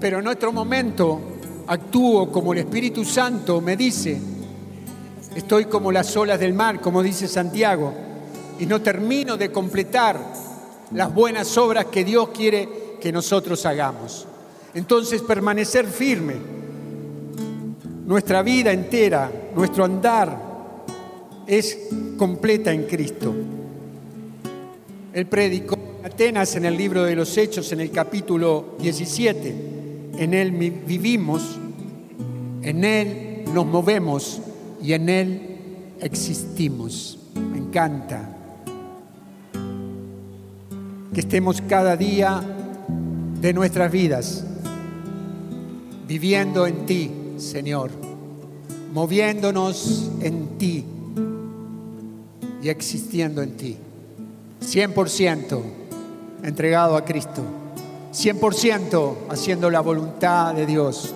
pero 0.00 0.20
en 0.20 0.26
otro 0.26 0.52
momento 0.52 1.20
actúo 1.66 2.30
como 2.30 2.52
el 2.52 2.60
Espíritu 2.60 3.04
Santo 3.04 3.60
me 3.60 3.76
dice, 3.76 4.20
estoy 5.34 5.66
como 5.66 5.92
las 5.92 6.16
olas 6.16 6.40
del 6.40 6.54
mar, 6.54 6.80
como 6.80 7.02
dice 7.02 7.28
Santiago, 7.28 7.92
y 8.58 8.66
no 8.66 8.80
termino 8.80 9.36
de 9.36 9.50
completar 9.50 10.18
las 10.94 11.14
buenas 11.14 11.56
obras 11.56 11.86
que 11.86 12.04
Dios 12.04 12.28
quiere 12.28 12.68
que 13.00 13.12
nosotros 13.12 13.64
hagamos. 13.66 14.26
Entonces 14.74 15.22
permanecer 15.22 15.86
firme 15.86 16.34
nuestra 18.06 18.42
vida 18.42 18.72
entera, 18.72 19.30
nuestro 19.54 19.84
andar 19.84 20.52
es 21.46 21.88
completa 22.16 22.72
en 22.72 22.84
Cristo. 22.84 23.34
Él 25.12 25.26
predicó 25.26 25.74
en 25.74 26.06
Atenas 26.06 26.56
en 26.56 26.64
el 26.64 26.76
libro 26.76 27.04
de 27.04 27.14
los 27.14 27.36
Hechos, 27.36 27.72
en 27.72 27.80
el 27.80 27.90
capítulo 27.90 28.76
17. 28.80 29.54
En 30.16 30.34
Él 30.34 30.50
vivimos, 30.50 31.58
en 32.62 32.84
Él 32.84 33.44
nos 33.52 33.66
movemos 33.66 34.40
y 34.82 34.92
en 34.94 35.08
Él 35.08 35.40
existimos. 36.00 37.18
Me 37.34 37.58
encanta 37.58 38.41
que 41.12 41.20
estemos 41.20 41.62
cada 41.62 41.96
día 41.96 42.42
de 43.40 43.52
nuestras 43.52 43.90
vidas 43.90 44.44
viviendo 46.06 46.66
en 46.66 46.86
ti 46.86 47.10
Señor, 47.42 47.90
moviéndonos 48.92 50.10
en 50.20 50.58
ti 50.58 50.84
y 52.62 52.68
existiendo 52.68 53.42
en 53.42 53.56
ti. 53.56 53.76
100% 54.60 55.60
entregado 56.44 56.96
a 56.96 57.04
Cristo, 57.04 57.42
100% 58.12 59.14
haciendo 59.28 59.70
la 59.70 59.80
voluntad 59.80 60.54
de 60.54 60.66
Dios. 60.66 61.12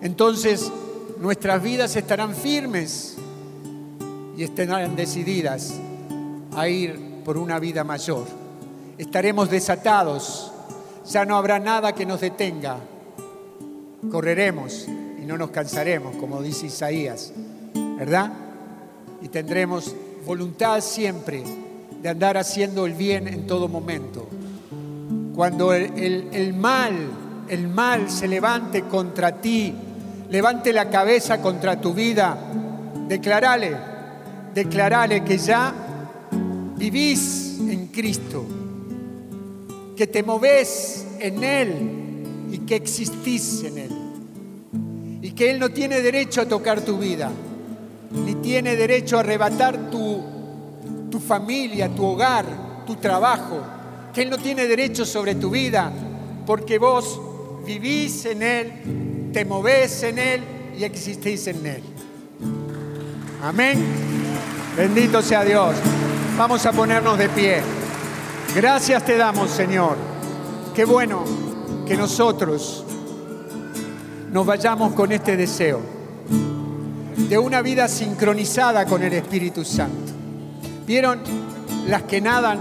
Entonces 0.00 0.72
nuestras 1.20 1.62
vidas 1.62 1.94
estarán 1.96 2.34
firmes 2.34 3.16
y 4.36 4.42
estarán 4.42 4.96
decididas 4.96 5.74
a 6.54 6.68
ir 6.68 6.98
por 7.24 7.36
una 7.36 7.58
vida 7.58 7.84
mayor. 7.84 8.45
Estaremos 8.98 9.50
desatados, 9.50 10.52
ya 11.08 11.24
no 11.24 11.36
habrá 11.36 11.58
nada 11.58 11.94
que 11.94 12.06
nos 12.06 12.20
detenga. 12.20 12.78
Correremos 14.10 14.86
no 15.26 15.36
nos 15.36 15.50
cansaremos, 15.50 16.16
como 16.16 16.40
dice 16.40 16.66
Isaías, 16.66 17.32
¿verdad? 17.98 18.32
Y 19.20 19.28
tendremos 19.28 19.94
voluntad 20.24 20.80
siempre 20.80 21.42
de 22.00 22.08
andar 22.08 22.36
haciendo 22.36 22.86
el 22.86 22.94
bien 22.94 23.26
en 23.26 23.46
todo 23.46 23.68
momento. 23.68 24.28
Cuando 25.34 25.72
el, 25.72 26.54
mal, 26.54 26.94
el 27.48 27.68
mal 27.68 28.08
se 28.08 28.28
levante 28.28 28.82
contra 28.82 29.40
ti, 29.40 29.74
levante 30.30 30.72
la 30.72 30.88
cabeza 30.88 31.42
contra 31.42 31.80
tu 31.80 31.92
vida, 31.92 32.38
declarale, 33.08 33.76
declararle 34.54 35.24
que 35.24 35.38
ya 35.38 35.74
vivís 36.76 37.58
en 37.60 37.88
Cristo, 37.88 38.46
que 39.96 40.06
te 40.06 40.22
movés 40.22 41.06
en 41.18 41.42
Él 41.42 41.72
y 42.52 42.58
que 42.58 42.76
existís 42.76 43.64
en 43.64 43.78
Él. 43.78 43.90
Y 45.22 45.32
que 45.32 45.50
Él 45.50 45.58
no 45.58 45.70
tiene 45.70 46.00
derecho 46.00 46.42
a 46.42 46.46
tocar 46.46 46.82
tu 46.82 46.98
vida, 46.98 47.30
ni 48.12 48.34
tiene 48.36 48.76
derecho 48.76 49.16
a 49.16 49.20
arrebatar 49.20 49.90
tu, 49.90 50.22
tu 51.10 51.18
familia, 51.18 51.88
tu 51.88 52.04
hogar, 52.04 52.44
tu 52.86 52.96
trabajo, 52.96 53.60
que 54.12 54.22
Él 54.22 54.30
no 54.30 54.38
tiene 54.38 54.66
derecho 54.66 55.04
sobre 55.04 55.34
tu 55.34 55.50
vida, 55.50 55.90
porque 56.44 56.78
vos 56.78 57.20
vivís 57.66 58.26
en 58.26 58.42
Él, 58.42 59.30
te 59.32 59.44
movés 59.44 60.02
en 60.04 60.18
Él 60.18 60.40
y 60.78 60.84
existís 60.84 61.46
en 61.48 61.66
Él. 61.66 61.82
Amén. 63.42 63.84
Bendito 64.76 65.22
sea 65.22 65.44
Dios. 65.44 65.74
Vamos 66.36 66.64
a 66.66 66.72
ponernos 66.72 67.18
de 67.18 67.28
pie. 67.30 67.75
Gracias 68.56 69.04
te 69.04 69.18
damos, 69.18 69.50
Señor. 69.50 69.98
Qué 70.74 70.86
bueno 70.86 71.24
que 71.86 71.94
nosotros 71.94 72.86
nos 74.32 74.46
vayamos 74.46 74.94
con 74.94 75.12
este 75.12 75.36
deseo 75.36 75.78
de 77.28 77.36
una 77.36 77.60
vida 77.60 77.86
sincronizada 77.86 78.86
con 78.86 79.02
el 79.02 79.12
Espíritu 79.12 79.62
Santo. 79.62 80.10
¿Vieron 80.86 81.20
las 81.86 82.04
que 82.04 82.22
nadan, 82.22 82.60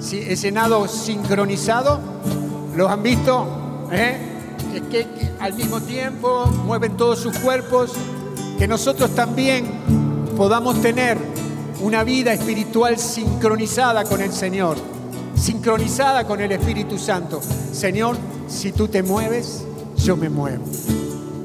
ese 0.00 0.52
nado 0.52 0.86
sincronizado? 0.86 1.98
¿Los 2.76 2.88
han 2.88 3.02
visto? 3.02 3.88
¿Eh? 3.90 4.18
que 4.88 5.04
al 5.40 5.52
mismo 5.54 5.80
tiempo 5.80 6.46
mueven 6.64 6.96
todos 6.96 7.18
sus 7.18 7.36
cuerpos, 7.38 7.90
que 8.56 8.68
nosotros 8.68 9.12
también 9.16 9.66
podamos 10.36 10.80
tener 10.80 11.18
una 11.80 12.04
vida 12.04 12.32
espiritual 12.32 12.98
sincronizada 12.98 14.04
con 14.04 14.20
el 14.20 14.32
Señor, 14.32 14.76
sincronizada 15.38 16.26
con 16.26 16.40
el 16.40 16.52
Espíritu 16.52 16.98
Santo. 16.98 17.40
Señor, 17.72 18.16
si 18.48 18.72
tú 18.72 18.88
te 18.88 19.02
mueves, 19.02 19.64
yo 19.96 20.16
me 20.16 20.28
muevo. 20.28 20.64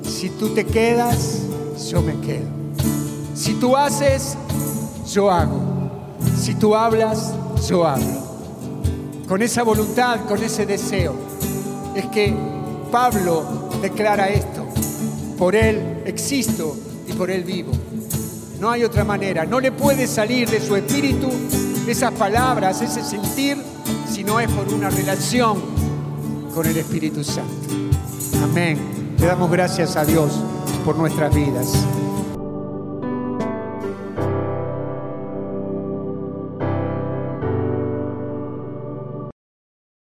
Si 0.04 0.30
tú 0.30 0.50
te 0.50 0.66
quedas, 0.66 1.42
yo 1.90 2.02
me 2.02 2.20
quedo. 2.20 2.48
Si 3.36 3.54
tú 3.56 3.76
haces, 3.76 4.38
yo 5.12 5.30
hago. 5.30 5.60
Si 6.40 6.56
tú 6.56 6.76
hablas, 6.76 7.34
yo 7.68 7.86
hablo. 7.86 8.24
Con 9.28 9.42
esa 9.42 9.64
voluntad, 9.64 10.22
con 10.28 10.42
ese 10.44 10.66
deseo, 10.66 11.16
es 11.96 12.06
que 12.08 12.34
Pablo 12.92 13.70
declara 13.82 14.30
esto. 14.30 14.66
Por 15.38 15.56
Él 15.56 16.04
existo 16.06 16.76
y 17.08 17.14
por 17.14 17.32
Él 17.32 17.44
vivo. 17.44 17.72
No 18.60 18.70
hay 18.70 18.84
otra 18.84 19.04
manera. 19.04 19.46
No 19.46 19.60
le 19.60 19.72
puede 19.72 20.08
salir 20.08 20.50
de 20.50 20.62
su 20.62 20.76
espíritu 20.76 21.30
esas 21.88 22.14
palabras, 22.14 22.82
ese 22.82 23.04
sentir, 23.04 23.58
no 24.26 24.40
es 24.40 24.50
por 24.52 24.68
una 24.74 24.90
relación 24.90 25.60
con 26.54 26.66
el 26.66 26.78
Espíritu 26.78 27.24
Santo. 27.24 27.52
Amén. 28.44 29.16
Le 29.20 29.26
damos 29.26 29.52
gracias 29.52 29.96
a 29.96 30.06
Dios 30.06 30.32
por 30.86 30.98
nuestras 30.98 31.34
vidas. 31.34 31.74